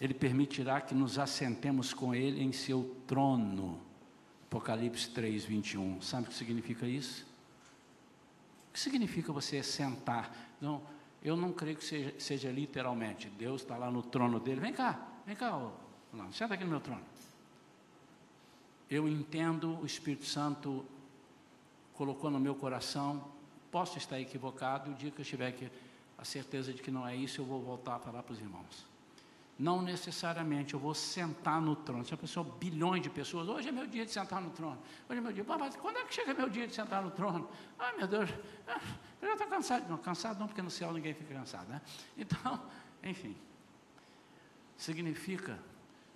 [0.00, 3.80] Ele permitirá que nos assentemos com Ele em seu trono.
[4.44, 6.02] Apocalipse 3, 21.
[6.02, 7.26] Sabe o que significa isso?
[8.68, 10.54] O que significa você sentar?
[10.60, 10.82] Não,
[11.22, 13.28] eu não creio que seja, seja literalmente.
[13.30, 14.60] Deus está lá no trono dele.
[14.60, 15.60] Vem cá, Vem cá,
[16.08, 17.02] fulano, senta aqui no meu trono.
[18.88, 20.86] Eu entendo, o Espírito Santo
[21.94, 23.24] colocou no meu coração,
[23.72, 25.68] posso estar equivocado, o dia que eu tiver que,
[26.16, 28.86] a certeza de que não é isso, eu vou voltar a falar para os irmãos.
[29.58, 32.04] Não necessariamente eu vou sentar no trono.
[32.04, 34.78] Se a pessoa, bilhões de pessoas, hoje é meu dia de sentar no trono.
[35.08, 35.44] Hoje é meu dia.
[35.48, 37.48] Mas quando é que chega meu dia de sentar no trono?
[37.78, 38.30] Ai meu Deus,
[38.68, 38.80] ah,
[39.20, 39.88] eu já estou cansado.
[39.88, 41.80] Não, cansado não, porque no céu ninguém fica cansado, né?
[42.16, 42.62] Então,
[43.02, 43.34] enfim
[44.76, 45.58] significa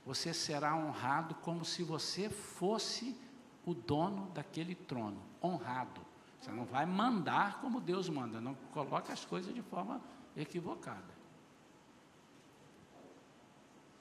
[0.04, 3.16] você será honrado como se você fosse
[3.64, 6.00] o dono daquele trono, honrado.
[6.40, 10.00] Você não vai mandar como Deus manda, não coloque as coisas de forma
[10.36, 11.20] equivocada.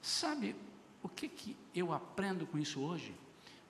[0.00, 0.56] Sabe
[1.02, 3.14] o que, que eu aprendo com isso hoje?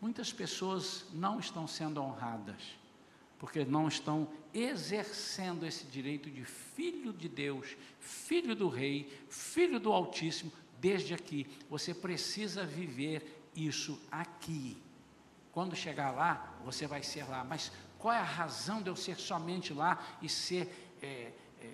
[0.01, 2.79] Muitas pessoas não estão sendo honradas,
[3.39, 9.93] porque não estão exercendo esse direito de filho de Deus, filho do Rei, filho do
[9.93, 11.47] Altíssimo, desde aqui.
[11.69, 14.77] Você precisa viver isso aqui.
[15.53, 17.45] Quando chegar lá, você vai ser lá.
[17.45, 21.73] Mas qual é a razão de eu ser somente lá e ser é, é,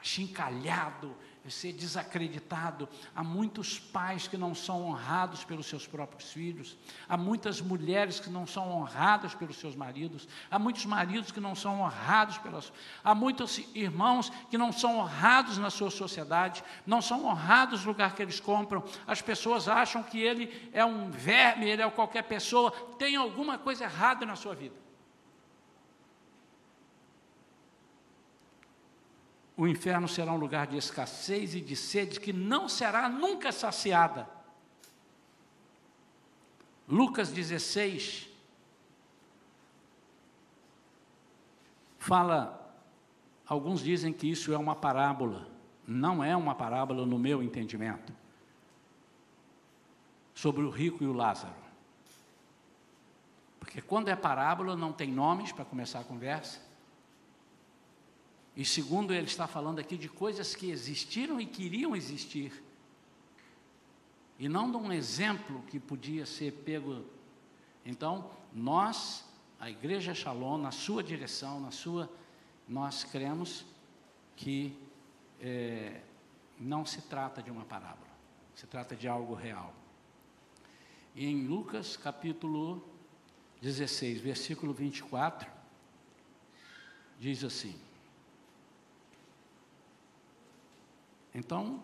[0.00, 1.14] achincalhado,
[1.50, 2.88] ser desacreditado.
[3.14, 6.76] Há muitos pais que não são honrados pelos seus próprios filhos,
[7.08, 11.54] há muitas mulheres que não são honradas pelos seus maridos, há muitos maridos que não
[11.54, 12.72] são honrados pelas.
[13.02, 18.14] Há muitos irmãos que não são honrados na sua sociedade, não são honrados no lugar
[18.14, 18.82] que eles compram.
[19.06, 23.84] As pessoas acham que ele é um verme, ele é qualquer pessoa, tem alguma coisa
[23.84, 24.85] errada na sua vida.
[29.56, 34.28] o inferno será um lugar de escassez e de sede que não será nunca saciada.
[36.86, 38.28] Lucas 16
[41.98, 42.76] fala,
[43.46, 45.48] alguns dizem que isso é uma parábola,
[45.86, 48.12] não é uma parábola no meu entendimento,
[50.34, 51.66] sobre o rico e o Lázaro.
[53.58, 56.65] Porque quando é parábola, não tem nomes para começar a conversa.
[58.56, 62.62] E segundo, ele está falando aqui de coisas que existiram e queriam existir.
[64.38, 67.04] E não de um exemplo que podia ser pego.
[67.84, 69.24] Então, nós,
[69.60, 72.10] a Igreja Shalom, na sua direção, na sua,
[72.66, 73.64] nós cremos
[74.34, 74.74] que
[75.40, 76.00] é,
[76.58, 78.10] não se trata de uma parábola,
[78.54, 79.74] se trata de algo real.
[81.14, 82.82] E em Lucas capítulo
[83.60, 85.50] 16, versículo 24,
[87.18, 87.85] diz assim:
[91.36, 91.82] Então,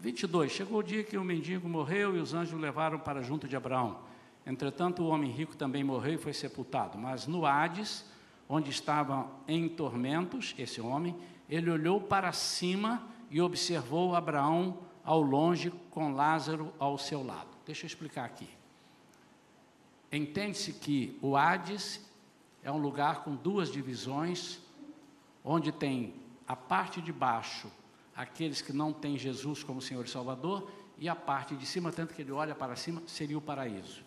[0.00, 0.50] 22.
[0.50, 3.54] Chegou o dia que o mendigo morreu e os anjos o levaram para junto de
[3.54, 4.00] Abraão.
[4.46, 6.96] Entretanto, o homem rico também morreu e foi sepultado.
[6.96, 8.06] Mas no Hades,
[8.48, 11.14] onde estava em tormentos, esse homem,
[11.46, 17.50] ele olhou para cima e observou Abraão ao longe com Lázaro ao seu lado.
[17.66, 18.48] Deixa eu explicar aqui.
[20.10, 22.00] Entende-se que o Hades
[22.64, 24.58] é um lugar com duas divisões,
[25.44, 26.21] onde tem
[26.52, 27.70] a parte de baixo
[28.14, 32.14] aqueles que não têm Jesus como Senhor e Salvador, e a parte de cima, tanto
[32.14, 34.02] que ele olha para cima, seria o paraíso,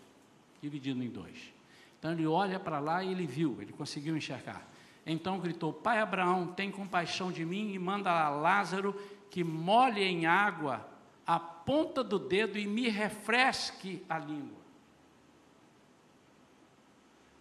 [0.62, 1.54] dividido em dois.
[1.98, 4.66] Então ele olha para lá e ele viu, ele conseguiu enxergar.
[5.06, 8.94] Então gritou: Pai Abraão, tem compaixão de mim e manda a Lázaro
[9.30, 10.88] que molhe em água
[11.26, 14.64] a ponta do dedo e me refresque a língua.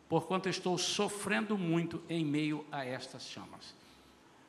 [0.09, 3.84] Porquanto estou sofrendo muito em meio a estas chamas.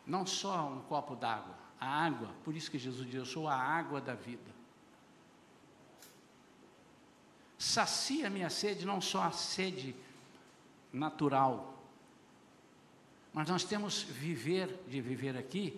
[0.06, 3.56] Não só um copo d'água, a água, por isso que Jesus diz: Eu sou a
[3.56, 4.53] água da vida.
[7.58, 9.95] Sacia minha sede, não só a sede
[10.91, 11.76] natural,
[13.34, 15.78] mas nós temos viver de viver aqui,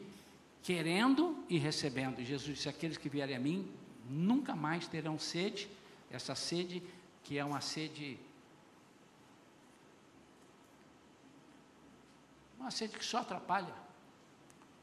[0.62, 2.24] querendo e recebendo.
[2.24, 3.72] Jesus disse: Aqueles que vierem a mim
[4.10, 5.70] nunca mais terão sede,
[6.12, 6.84] essa sede
[7.24, 8.20] que é uma sede.
[12.60, 13.87] Uma sede que só atrapalha.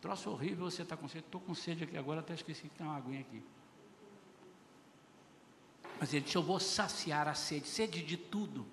[0.05, 1.25] Troço horrível, você está com sede.
[1.25, 3.43] Estou com sede aqui agora, até esqueci que tem uma aguinha aqui.
[5.99, 8.67] Mas ele disse: Eu vou saciar a sede, sede de tudo.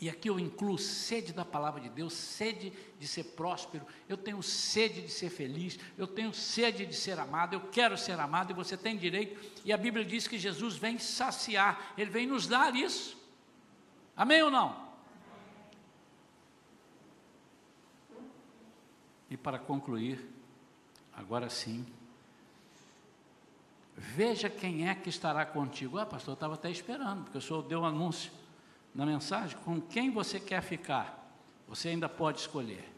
[0.00, 4.40] E aqui eu incluo sede da palavra de Deus, sede de ser próspero, eu tenho
[4.44, 8.54] sede de ser feliz, eu tenho sede de ser amado, eu quero ser amado e
[8.54, 9.60] você tem direito.
[9.64, 13.20] E a Bíblia diz que Jesus vem saciar, ele vem nos dar isso.
[14.16, 14.86] Amém ou não?
[19.28, 20.35] E para concluir,
[21.16, 21.84] Agora sim.
[23.96, 25.98] Veja quem é que estará contigo.
[25.98, 28.30] Ah, pastor, eu estava até esperando, porque o senhor deu um anúncio
[28.94, 29.56] na mensagem.
[29.64, 31.26] Com quem você quer ficar?
[31.66, 32.92] Você ainda pode escolher.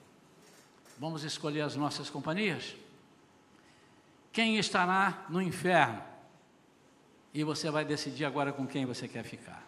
[0.98, 2.74] Vamos escolher as nossas companhias?
[4.32, 6.02] Quem estará no inferno?
[7.32, 9.64] E você vai decidir agora com quem você quer ficar.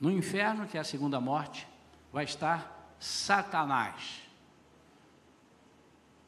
[0.00, 1.66] No inferno, que é a segunda morte,
[2.12, 4.25] vai estar Satanás.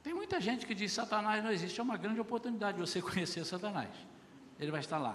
[0.09, 1.79] Tem muita gente que diz Satanás não existe.
[1.79, 3.91] É uma grande oportunidade de você conhecer Satanás.
[4.59, 5.15] Ele vai estar lá.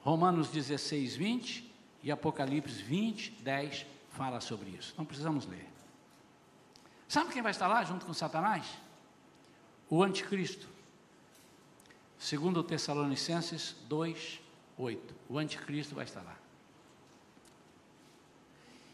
[0.00, 4.92] Romanos 16, 20 e Apocalipse 20, 10 fala sobre isso.
[4.98, 5.64] Não precisamos ler.
[7.06, 8.66] Sabe quem vai estar lá junto com Satanás?
[9.88, 10.66] O anticristo.
[12.18, 14.40] Segundo Tessalonicenses 2,
[14.76, 15.14] 8.
[15.28, 16.36] O anticristo vai estar lá.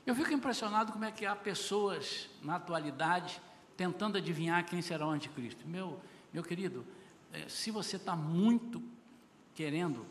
[0.05, 3.41] Eu fico impressionado como é que há pessoas na atualidade
[3.77, 5.67] tentando adivinhar quem será o anticristo.
[5.67, 6.01] Meu,
[6.33, 6.87] meu querido,
[7.33, 8.83] é, se você está muito
[9.55, 10.07] querendo,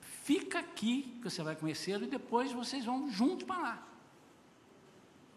[0.00, 3.82] fica aqui que você vai conhecê-lo e depois vocês vão juntos para lá.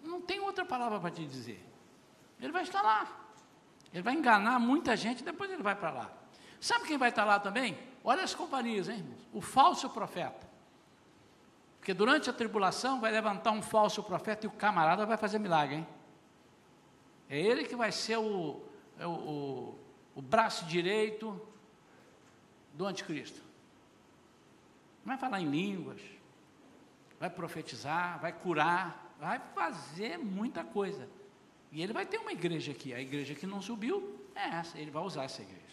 [0.03, 1.63] Não tem outra palavra para te dizer.
[2.39, 3.07] Ele vai estar lá.
[3.93, 6.11] Ele vai enganar muita gente depois ele vai para lá.
[6.59, 7.78] Sabe quem vai estar lá também?
[8.03, 9.28] Olha as companhias, hein, irmãos?
[9.34, 10.47] O falso profeta.
[11.80, 15.76] Porque durante a tribulação vai levantar um falso profeta e o camarada vai fazer milagre,
[15.76, 15.88] hein?
[17.30, 18.61] É ele que vai ser o,
[18.97, 19.80] é o, o,
[20.15, 21.39] o braço direito
[22.74, 23.41] do anticristo.
[25.05, 26.01] Vai falar em línguas,
[27.19, 31.07] vai profetizar, vai curar, vai fazer muita coisa.
[31.71, 32.93] E ele vai ter uma igreja aqui.
[32.93, 35.63] A igreja que não subiu é essa, ele vai usar essa igreja.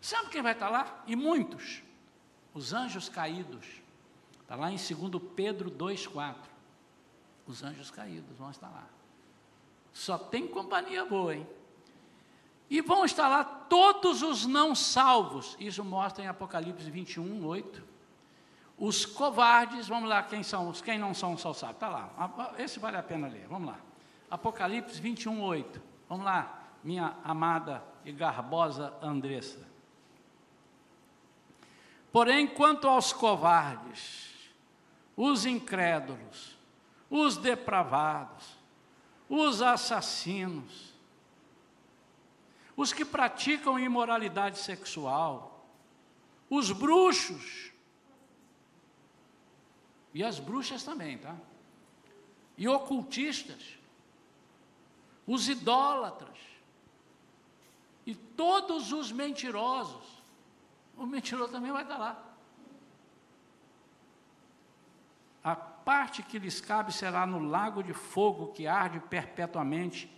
[0.00, 1.02] Sabe quem vai estar lá?
[1.06, 1.82] E muitos.
[2.52, 3.66] Os anjos caídos.
[4.40, 6.36] Está lá em 2 Pedro 2,4.
[7.46, 8.86] Os anjos caídos vão estar lá.
[9.92, 11.46] Só tem companhia boa, hein?
[12.70, 15.56] E vão estar lá todos os não salvos.
[15.60, 17.82] Isso mostra em Apocalipse 21, 8.
[18.78, 22.54] Os covardes, vamos lá, quem são, quem não são só sabe, está lá.
[22.58, 23.78] Esse vale a pena ler, vamos lá.
[24.30, 25.82] Apocalipse 21, 8.
[26.08, 29.70] Vamos lá, minha amada e garbosa Andressa.
[32.10, 34.32] Porém, quanto aos covardes,
[35.16, 36.58] os incrédulos,
[37.10, 38.61] os depravados,
[39.34, 40.92] os assassinos,
[42.76, 45.66] os que praticam imoralidade sexual,
[46.50, 47.72] os bruxos,
[50.12, 51.34] e as bruxas também, tá?
[52.58, 53.78] E ocultistas,
[55.26, 56.38] os idólatras,
[58.04, 60.22] e todos os mentirosos,
[60.94, 62.22] o mentiroso também vai estar lá.
[65.42, 70.10] A parte que lhes cabe será no lago de fogo que arde perpetuamente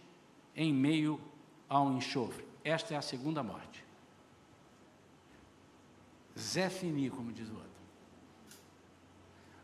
[0.54, 1.20] em meio
[1.68, 2.44] ao enxofre.
[2.62, 3.84] Esta é a segunda morte.
[6.38, 7.70] Zé Fini, como diz o outro.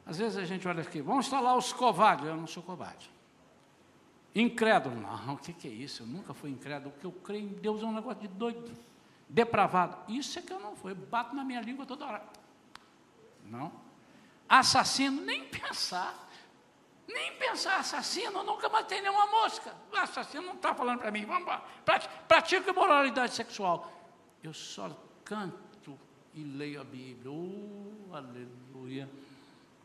[0.07, 2.26] Às vezes a gente olha aqui, vamos instalar os covardes.
[2.26, 3.11] Eu não sou covarde.
[4.34, 6.03] Incrédulo, não, o que, é isso?
[6.03, 8.72] Eu nunca fui incrédulo, porque eu creio em Deus é um negócio de doido
[9.28, 9.96] depravado.
[10.09, 12.22] Isso é que eu não fui, eu bato na minha língua toda hora.
[13.44, 13.72] Não.
[14.51, 16.28] Assassino, nem pensar.
[17.07, 19.74] Nem pensar assassino, eu nunca matei nenhuma mosca.
[19.92, 21.64] O assassino não está falando para mim, vamos lá,
[22.28, 23.90] pratica imoralidade sexual.
[24.42, 24.90] Eu só
[25.24, 25.98] canto
[26.34, 27.30] e leio a Bíblia.
[27.30, 29.11] Oh, aleluia.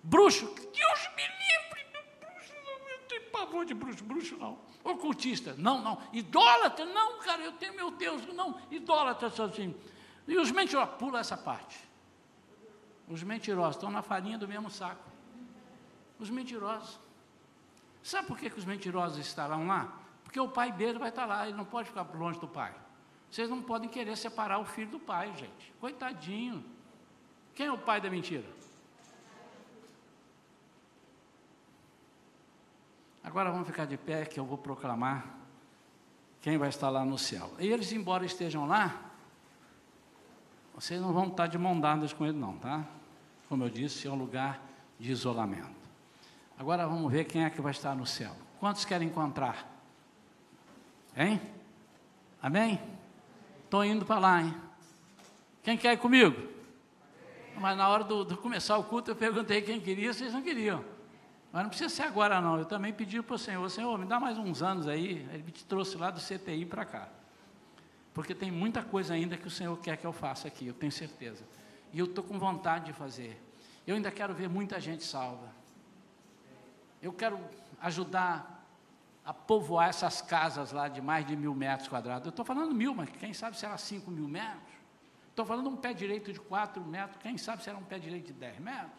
[0.04, 4.60] Bruxo, Deus me livre do bruxo, não, eu tenho pavor de bruxo, bruxo não.
[4.84, 6.02] Ocultista, não, não.
[6.14, 8.60] Idólatra, não, cara, eu tenho meu Deus, não.
[8.70, 9.76] Idólatra sozinho.
[10.28, 11.85] E os mentirosos, pula essa parte.
[13.08, 15.04] Os mentirosos estão na farinha do mesmo saco.
[16.20, 17.00] Os mentirosos.
[18.02, 19.94] Sabe por que, que os mentirosos estarão lá?
[20.24, 22.74] Porque o pai dele vai estar lá, ele não pode ficar longe do pai.
[23.30, 25.74] Vocês não podem querer separar o filho do pai, gente.
[25.80, 26.64] Coitadinho.
[27.54, 28.46] Quem é o pai da mentira?
[33.24, 35.26] Agora vamos ficar de pé que eu vou proclamar
[36.42, 37.52] quem vai estar lá no céu.
[37.58, 39.02] E eles, embora estejam lá,
[40.76, 42.86] vocês não vão estar de mão dadas com ele, não, tá?
[43.48, 44.62] Como eu disse, é um lugar
[45.00, 45.86] de isolamento.
[46.58, 48.36] Agora vamos ver quem é que vai estar no céu.
[48.60, 49.70] Quantos querem encontrar?
[51.16, 51.40] Hein?
[52.42, 52.80] Amém?
[53.64, 54.56] Estou indo para lá, hein?
[55.64, 56.36] Quem quer ir comigo?
[57.58, 60.84] Mas na hora do, de começar o culto eu perguntei quem queria, vocês não queriam.
[61.52, 62.58] Mas não precisa ser agora, não.
[62.60, 65.26] Eu também pedi para o Senhor: Senhor, me dá mais uns anos aí.
[65.32, 67.08] Ele me trouxe lá do CTI para cá.
[68.14, 70.92] Porque tem muita coisa ainda que o Senhor quer que eu faça aqui, eu tenho
[70.92, 71.44] certeza.
[71.96, 73.42] E eu estou com vontade de fazer.
[73.88, 75.48] Eu ainda quero ver muita gente salva.
[77.02, 77.40] Eu quero
[77.80, 78.68] ajudar
[79.24, 82.26] a povoar essas casas lá de mais de mil metros quadrados.
[82.26, 84.74] Eu estou falando mil, mas quem sabe será cinco mil metros.
[85.30, 88.34] Estou falando um pé direito de quatro metros, quem sabe será um pé direito de
[88.34, 88.92] dez metros.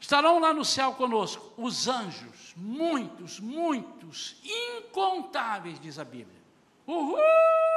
[0.00, 4.40] Estarão lá no céu conosco os anjos, muitos, muitos,
[4.78, 6.40] incontáveis, diz a Bíblia.
[6.86, 7.67] Uhul!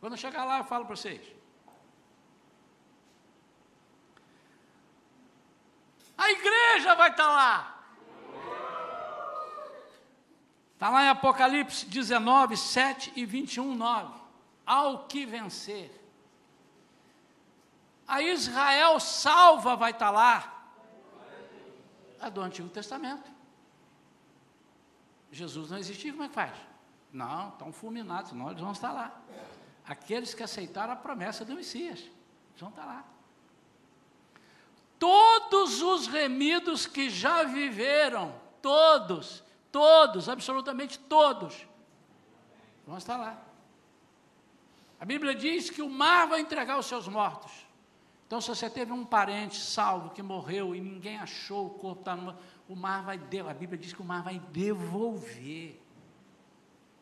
[0.00, 1.20] Quando eu chegar lá, eu falo para vocês.
[6.16, 7.84] A igreja vai estar lá.
[10.74, 14.20] Está lá em Apocalipse 19, 7 e 21, 9.
[14.64, 16.00] Ao que vencer
[18.10, 20.66] a Israel salva vai estar lá.
[22.20, 23.30] A do Antigo Testamento.
[25.30, 26.52] Jesus não existia, como é que faz?
[27.12, 29.16] Não, estão fulminados, senão eles vão estar lá.
[29.86, 32.00] Aqueles que aceitaram a promessa do Messias,
[32.56, 33.04] vão estar lá.
[34.98, 41.66] Todos os remidos que já viveram, todos, todos, absolutamente todos,
[42.86, 43.42] vão estar lá.
[45.00, 47.50] A Bíblia diz que o mar vai entregar os seus mortos.
[48.26, 52.14] Então, se você teve um parente salvo que morreu e ninguém achou o corpo, tá
[52.14, 52.36] no,
[52.68, 53.56] o mar vai devolver.
[53.56, 55.80] A Bíblia diz que o mar vai devolver.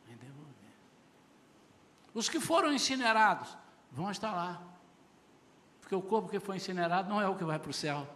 [0.07, 0.73] Vai devolver.
[2.19, 3.57] Os que foram incinerados
[3.93, 4.61] vão estar lá.
[5.81, 8.09] Porque o corpo que foi incinerado não é o que vai para o céu.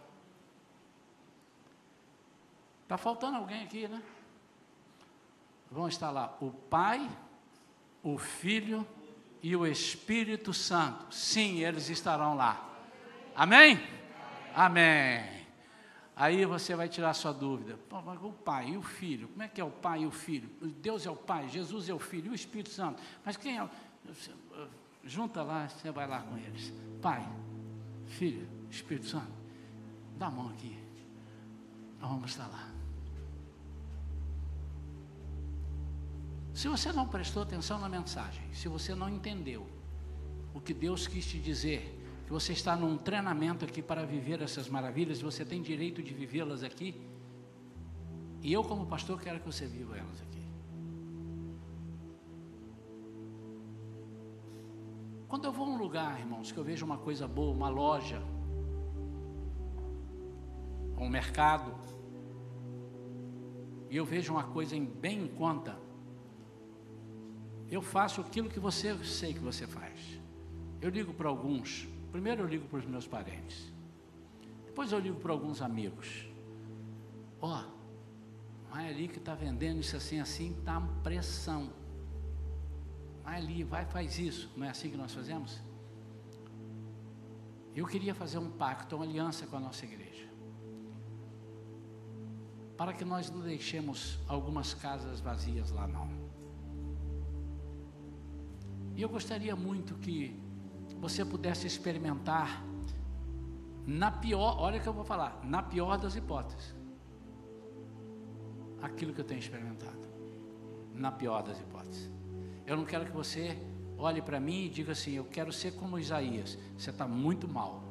[2.81, 4.03] Está faltando alguém aqui, né?
[5.71, 7.09] Vão estar lá o Pai,
[8.03, 8.85] o Filho
[9.41, 11.15] e o Espírito Santo.
[11.15, 12.61] Sim, eles estarão lá.
[13.33, 13.81] Amém?
[14.53, 15.43] Amém.
[16.15, 17.79] Aí você vai tirar sua dúvida.
[18.21, 20.47] O pai e o filho, como é que é o pai e o filho?
[20.61, 23.01] Deus é o pai, Jesus é o filho, e o Espírito Santo.
[23.25, 23.69] Mas quem é?
[25.03, 26.73] Junta lá, você vai lá com eles.
[27.01, 27.27] Pai,
[28.07, 29.31] filho, Espírito Santo.
[30.17, 30.77] Dá a mão aqui.
[31.99, 32.71] Nós vamos estar lá.
[36.53, 39.67] Se você não prestou atenção na mensagem, se você não entendeu
[40.53, 44.69] o que Deus quis te dizer, que você está num treinamento aqui para viver essas
[44.69, 46.95] maravilhas, você tem direito de vivê-las aqui.
[48.41, 50.32] E eu, como pastor, quero que você viva elas aqui.
[55.33, 58.21] Quando eu vou a um lugar, irmãos, que eu vejo uma coisa boa, uma loja,
[60.95, 61.73] um mercado,
[63.89, 65.75] e eu vejo uma coisa em bem em conta,
[67.67, 70.21] eu faço aquilo que você sei que você faz.
[70.79, 71.87] Eu ligo para alguns.
[72.11, 73.73] Primeiro eu ligo para os meus parentes.
[74.67, 76.27] Depois eu ligo para alguns amigos.
[77.41, 77.59] Ó,
[78.71, 81.71] oh, ali que está vendendo isso assim, assim, está pressão.
[83.25, 84.49] Ali, vai, faz isso.
[84.55, 85.61] Não é assim que nós fazemos?
[87.75, 90.27] Eu queria fazer um pacto, uma aliança com a nossa igreja.
[92.77, 96.09] Para que nós não deixemos algumas casas vazias lá, não.
[98.95, 100.39] E eu gostaria muito que
[100.99, 102.63] você pudesse experimentar,
[103.85, 106.75] na pior, olha o que eu vou falar, na pior das hipóteses,
[108.81, 110.07] aquilo que eu tenho experimentado,
[110.93, 112.09] na pior das hipóteses.
[112.65, 113.57] Eu não quero que você
[113.97, 117.83] olhe para mim e diga assim: eu quero ser como Isaías, você está muito mal.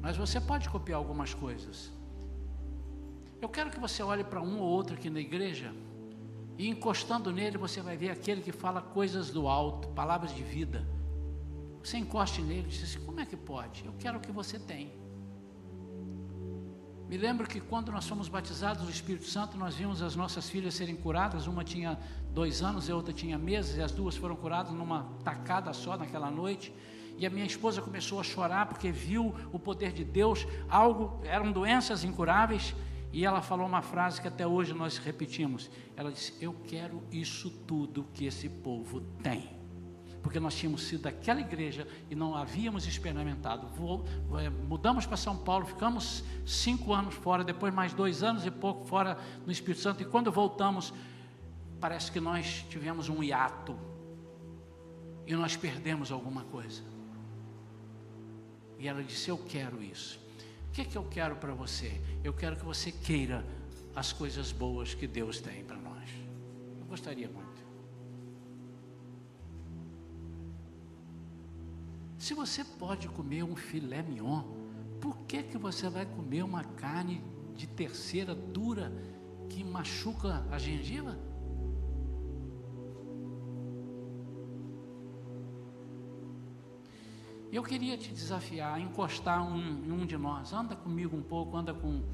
[0.00, 1.92] Mas você pode copiar algumas coisas.
[3.40, 5.74] Eu quero que você olhe para um ou outro aqui na igreja
[6.56, 10.86] e encostando nele você vai ver aquele que fala coisas do alto, palavras de vida
[11.82, 13.84] você encoste nele e diz assim: como é que pode?
[13.84, 14.92] Eu quero o que você tem.
[17.12, 20.72] Me lembro que quando nós fomos batizados no Espírito Santo, nós vimos as nossas filhas
[20.72, 21.46] serem curadas.
[21.46, 21.98] Uma tinha
[22.30, 25.94] dois anos e a outra tinha meses, e as duas foram curadas numa tacada só
[25.94, 26.72] naquela noite.
[27.18, 30.46] E a minha esposa começou a chorar porque viu o poder de Deus.
[30.70, 32.74] Algo eram doenças incuráveis.
[33.12, 35.70] E ela falou uma frase que até hoje nós repetimos.
[35.94, 39.61] Ela disse: Eu quero isso tudo que esse povo tem
[40.22, 43.66] porque nós tínhamos sido daquela igreja e não havíamos experimentado.
[44.40, 48.86] É, mudamos para São Paulo, ficamos cinco anos fora, depois mais dois anos e pouco
[48.86, 50.94] fora no Espírito Santo, e quando voltamos,
[51.80, 53.76] parece que nós tivemos um hiato
[55.26, 56.82] e nós perdemos alguma coisa.
[58.78, 60.20] E ela disse: Eu quero isso.
[60.68, 62.00] O que, é que eu quero para você?
[62.24, 63.44] Eu quero que você queira
[63.94, 66.08] as coisas boas que Deus tem para nós.
[66.78, 67.51] Eu gostaria muito.
[72.22, 74.44] Se você pode comer um filé mignon,
[75.00, 77.20] por que, que você vai comer uma carne
[77.52, 78.92] de terceira dura
[79.48, 81.18] que machuca a gengiva?
[87.50, 90.52] Eu queria te desafiar encostar um, um de nós.
[90.52, 92.04] Anda comigo um pouco, anda com,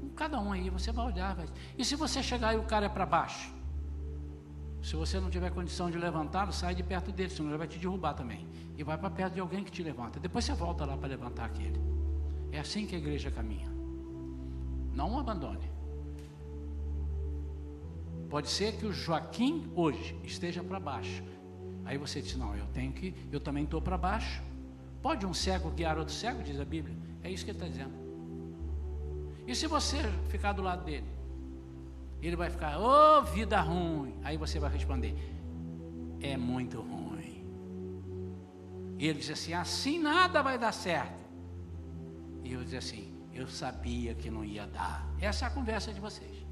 [0.00, 1.34] com cada um aí, você vai olhar.
[1.34, 1.48] Vai.
[1.76, 3.55] E se você chegar e o cara é para baixo?
[4.86, 7.76] Se você não tiver condição de levantá-lo, sai de perto dele, senão ele vai te
[7.76, 8.46] derrubar também.
[8.78, 10.20] E vai para perto de alguém que te levanta.
[10.20, 11.80] Depois você volta lá para levantar aquele.
[12.52, 13.68] É assim que a igreja caminha.
[14.92, 15.68] Não o abandone.
[18.30, 21.20] Pode ser que o Joaquim hoje esteja para baixo.
[21.84, 24.40] Aí você diz: Não, eu tenho que, eu também estou para baixo.
[25.02, 26.96] Pode um cego guiar outro cego, diz a Bíblia.
[27.24, 27.94] É isso que ele está dizendo.
[29.48, 31.15] E se você ficar do lado dele?
[32.22, 34.18] Ele vai ficar, ô oh, vida ruim.
[34.24, 35.14] Aí você vai responder,
[36.20, 36.96] é muito ruim.
[38.98, 41.24] E ele diz assim: assim nada vai dar certo.
[42.42, 45.06] E eu diz assim: eu sabia que não ia dar.
[45.20, 46.46] Essa é a conversa de vocês.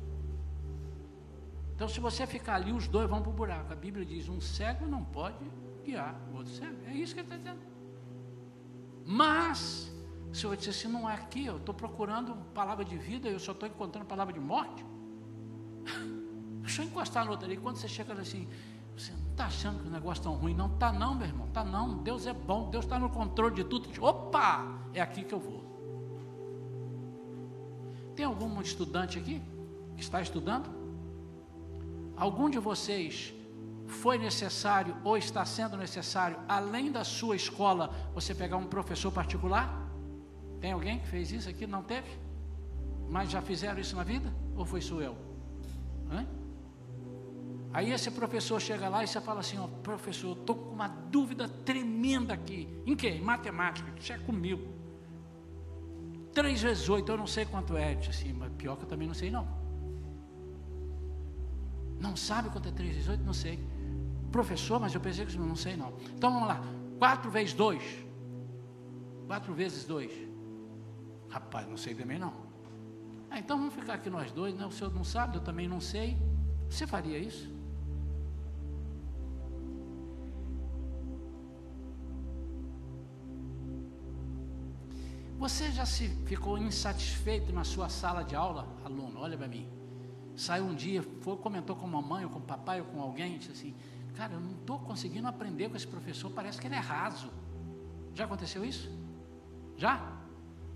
[1.74, 3.72] Então, se você ficar ali, os dois vão para o buraco.
[3.72, 5.44] A Bíblia diz: um cego não pode
[5.84, 6.76] guiar o outro cego.
[6.86, 7.60] É isso que ele está dizendo.
[9.06, 9.92] Mas,
[10.32, 13.52] se eu disser assim, não é aqui, eu estou procurando palavra de vida, eu só
[13.52, 14.84] estou encontrando palavra de morte.
[16.62, 17.56] Deixa eu encostar no outro ali.
[17.56, 18.48] Quando você chega assim,
[18.96, 20.54] você não está achando que o negócio é tão ruim?
[20.54, 21.46] Não está não, meu irmão.
[21.46, 21.98] Está não.
[21.98, 22.70] Deus é bom.
[22.70, 23.88] Deus está no controle de tudo.
[24.02, 24.78] Opa!
[24.92, 25.64] É aqui que eu vou.
[28.14, 29.42] Tem algum estudante aqui
[29.96, 30.70] que está estudando?
[32.16, 33.34] Algum de vocês
[33.86, 39.90] foi necessário ou está sendo necessário, além da sua escola, você pegar um professor particular?
[40.60, 41.66] Tem alguém que fez isso aqui?
[41.66, 42.08] Não teve?
[43.10, 44.32] Mas já fizeram isso na vida?
[44.56, 45.33] Ou foi só eu?
[46.14, 46.26] Hã?
[47.72, 51.48] Aí esse professor chega lá e você fala assim, ó, professor, estou com uma dúvida
[51.48, 52.68] tremenda aqui.
[52.86, 53.08] Em quê?
[53.08, 54.72] Em matemática, checa é comigo.
[56.32, 57.94] Três vezes oito, eu não sei quanto é.
[57.94, 59.46] Disse assim, mas pior que eu também não sei não.
[61.98, 63.24] Não sabe quanto é três vezes oito?
[63.24, 63.58] Não sei.
[64.30, 65.94] Professor, mas eu pensei que não sei não.
[66.14, 66.60] Então vamos lá.
[66.98, 67.82] Quatro vezes dois.
[69.26, 70.12] Quatro vezes dois.
[71.28, 72.43] Rapaz, não sei também não.
[73.34, 74.64] Ah, então vamos ficar aqui nós dois, né?
[74.64, 76.16] O senhor não sabe, eu também não sei.
[76.70, 77.52] Você faria isso?
[85.36, 89.18] Você já se ficou insatisfeito na sua sala de aula, aluno?
[89.18, 89.68] Olha para mim.
[90.36, 93.38] Saiu um dia, foi, comentou com a mamãe ou com o papai ou com alguém,
[93.38, 93.74] disse assim:
[94.14, 97.32] Cara, eu não estou conseguindo aprender com esse professor, parece que ele é raso.
[98.14, 98.88] Já aconteceu isso?
[99.76, 100.20] Já?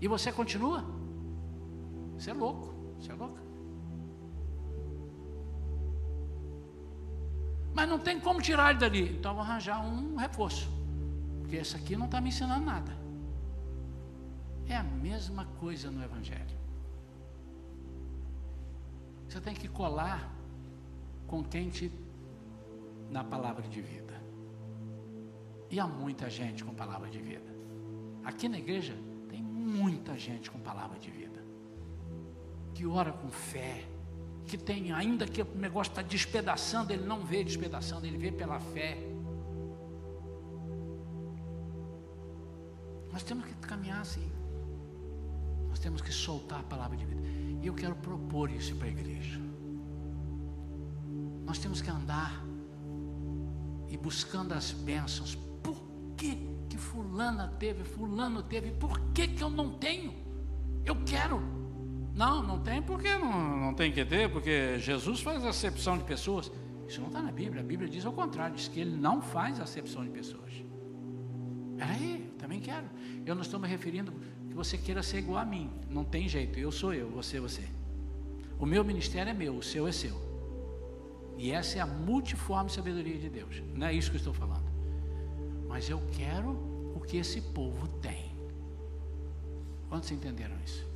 [0.01, 0.98] E você continua?
[2.19, 3.41] Você é louco, você é louca.
[7.73, 9.17] Mas não tem como tirar ele dali.
[9.17, 10.69] Então vou arranjar um reforço.
[11.39, 12.91] Porque esse aqui não está me ensinando nada.
[14.67, 16.59] É a mesma coisa no Evangelho.
[19.27, 20.29] Você tem que colar
[21.25, 21.43] com
[23.09, 24.21] na palavra de vida.
[25.71, 27.55] E há muita gente com palavra de vida.
[28.25, 28.95] Aqui na igreja
[29.29, 31.38] tem muita gente com palavra de vida.
[32.79, 33.83] Que ora com fé.
[34.47, 38.57] Que tem, ainda que o negócio está despedaçando, ele não vê despedaçando, ele vê pela
[38.57, 38.97] fé.
[43.11, 44.31] Nós temos que caminhar assim.
[45.67, 47.21] Nós temos que soltar a palavra de vida.
[47.61, 49.41] E eu quero propor isso para a igreja.
[51.43, 52.41] Nós temos que andar
[53.89, 55.35] e buscando as bênçãos.
[55.61, 55.75] Por
[56.15, 58.71] que que fulana teve, fulano teve?
[58.71, 60.13] Por que que eu não tenho?
[60.85, 61.58] Eu quero.
[62.19, 66.51] Não, não tem porque não, não tem que ter, porque Jesus faz acepção de pessoas.
[66.85, 67.61] Isso não está na Bíblia.
[67.61, 70.51] A Bíblia diz ao contrário, diz que ele não faz acepção de pessoas.
[71.77, 72.87] Peraí, eu também quero.
[73.25, 74.11] Eu não estou me referindo
[74.49, 75.71] que você queira ser igual a mim.
[75.89, 77.63] Não tem jeito, eu sou eu, você é você.
[78.59, 80.17] O meu ministério é meu, o seu é seu.
[81.37, 83.63] E essa é a multiforme sabedoria de Deus.
[83.73, 84.69] Não é isso que eu estou falando.
[85.69, 86.49] Mas eu quero
[86.93, 88.35] o que esse povo tem.
[89.87, 90.88] Quantos entenderam isso?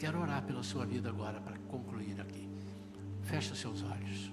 [0.00, 2.48] Quero orar pela sua vida agora para concluir aqui.
[3.20, 4.32] Feche seus olhos.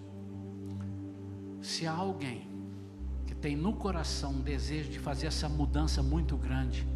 [1.61, 2.48] Se há alguém
[3.26, 6.88] que tem no coração um desejo de fazer essa mudança muito grande,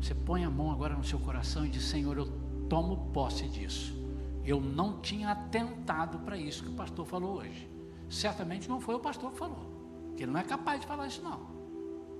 [0.00, 2.26] você põe a mão agora no seu coração e diz: Senhor, eu
[2.68, 3.96] tomo posse disso.
[4.44, 7.70] Eu não tinha atentado para isso que o pastor falou hoje.
[8.08, 11.22] Certamente não foi o pastor que falou, que ele não é capaz de falar isso
[11.22, 11.46] não.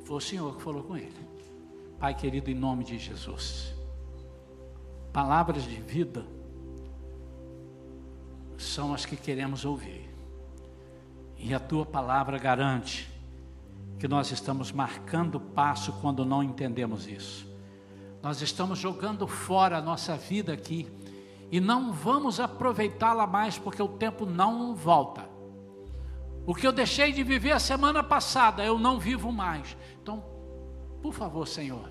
[0.05, 1.27] Foi o Senhor que falou com ele.
[1.99, 3.80] Pai querido, em nome de Jesus.
[5.13, 6.25] Palavras de vida
[8.57, 10.09] são as que queremos ouvir.
[11.37, 13.11] E a tua palavra garante
[13.99, 17.49] que nós estamos marcando passo quando não entendemos isso.
[18.23, 20.87] Nós estamos jogando fora a nossa vida aqui
[21.51, 25.29] e não vamos aproveitá-la mais porque o tempo não volta.
[26.47, 29.77] O que eu deixei de viver a semana passada, eu não vivo mais.
[30.03, 30.23] Então,
[31.03, 31.91] por favor, Senhor,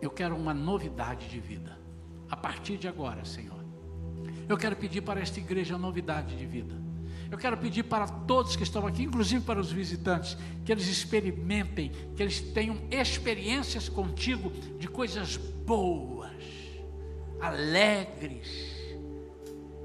[0.00, 1.79] eu quero uma novidade de vida.
[2.30, 3.58] A partir de agora, Senhor.
[4.48, 6.74] Eu quero pedir para esta igreja novidade de vida.
[7.30, 11.92] Eu quero pedir para todos que estão aqui, inclusive para os visitantes, que eles experimentem,
[12.16, 16.30] que eles tenham experiências contigo de coisas boas
[17.40, 18.48] alegres,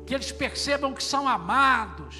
[0.05, 2.17] que eles percebam que são amados,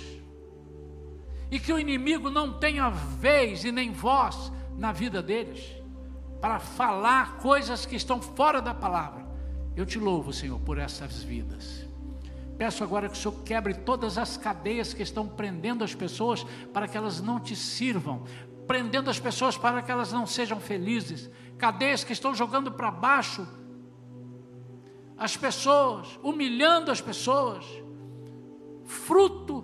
[1.50, 5.64] e que o inimigo não tenha vez e nem voz na vida deles,
[6.40, 9.25] para falar coisas que estão fora da palavra.
[9.76, 11.86] Eu te louvo, Senhor, por essas vidas.
[12.58, 16.88] Peço agora que o Senhor quebre todas as cadeias que estão prendendo as pessoas para
[16.88, 18.24] que elas não te sirvam,
[18.66, 23.46] prendendo as pessoas para que elas não sejam felizes, cadeias que estão jogando para baixo
[25.18, 27.66] as pessoas, humilhando as pessoas,
[28.86, 29.64] fruto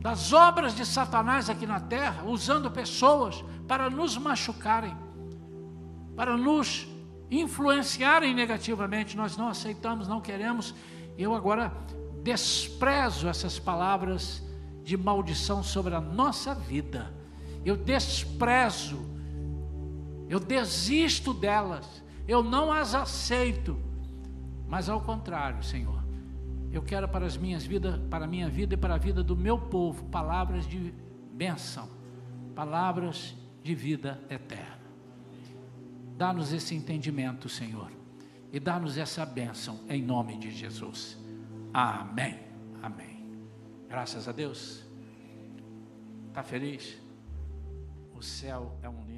[0.00, 4.96] das obras de Satanás aqui na terra, usando pessoas para nos machucarem,
[6.16, 6.91] para nos
[7.40, 9.16] influenciarem negativamente.
[9.16, 10.74] Nós não aceitamos, não queremos.
[11.16, 11.72] Eu agora
[12.22, 14.42] desprezo essas palavras
[14.82, 17.12] de maldição sobre a nossa vida.
[17.64, 18.98] Eu desprezo,
[20.28, 23.78] eu desisto delas eu não as aceito,
[24.68, 26.02] mas ao contrário, Senhor,
[26.70, 29.36] eu quero para as minhas vidas, para a minha vida e para a vida do
[29.36, 30.94] meu povo, palavras de
[31.32, 31.88] bênção,
[32.54, 34.71] palavras de vida eterna.
[36.16, 37.90] Dá-nos esse entendimento, Senhor,
[38.52, 41.18] e dá-nos essa bênção em nome de Jesus.
[41.72, 42.38] Amém.
[42.82, 43.24] Amém.
[43.88, 44.84] Graças a Deus.
[46.28, 46.98] Está feliz?
[48.14, 49.11] O céu é um.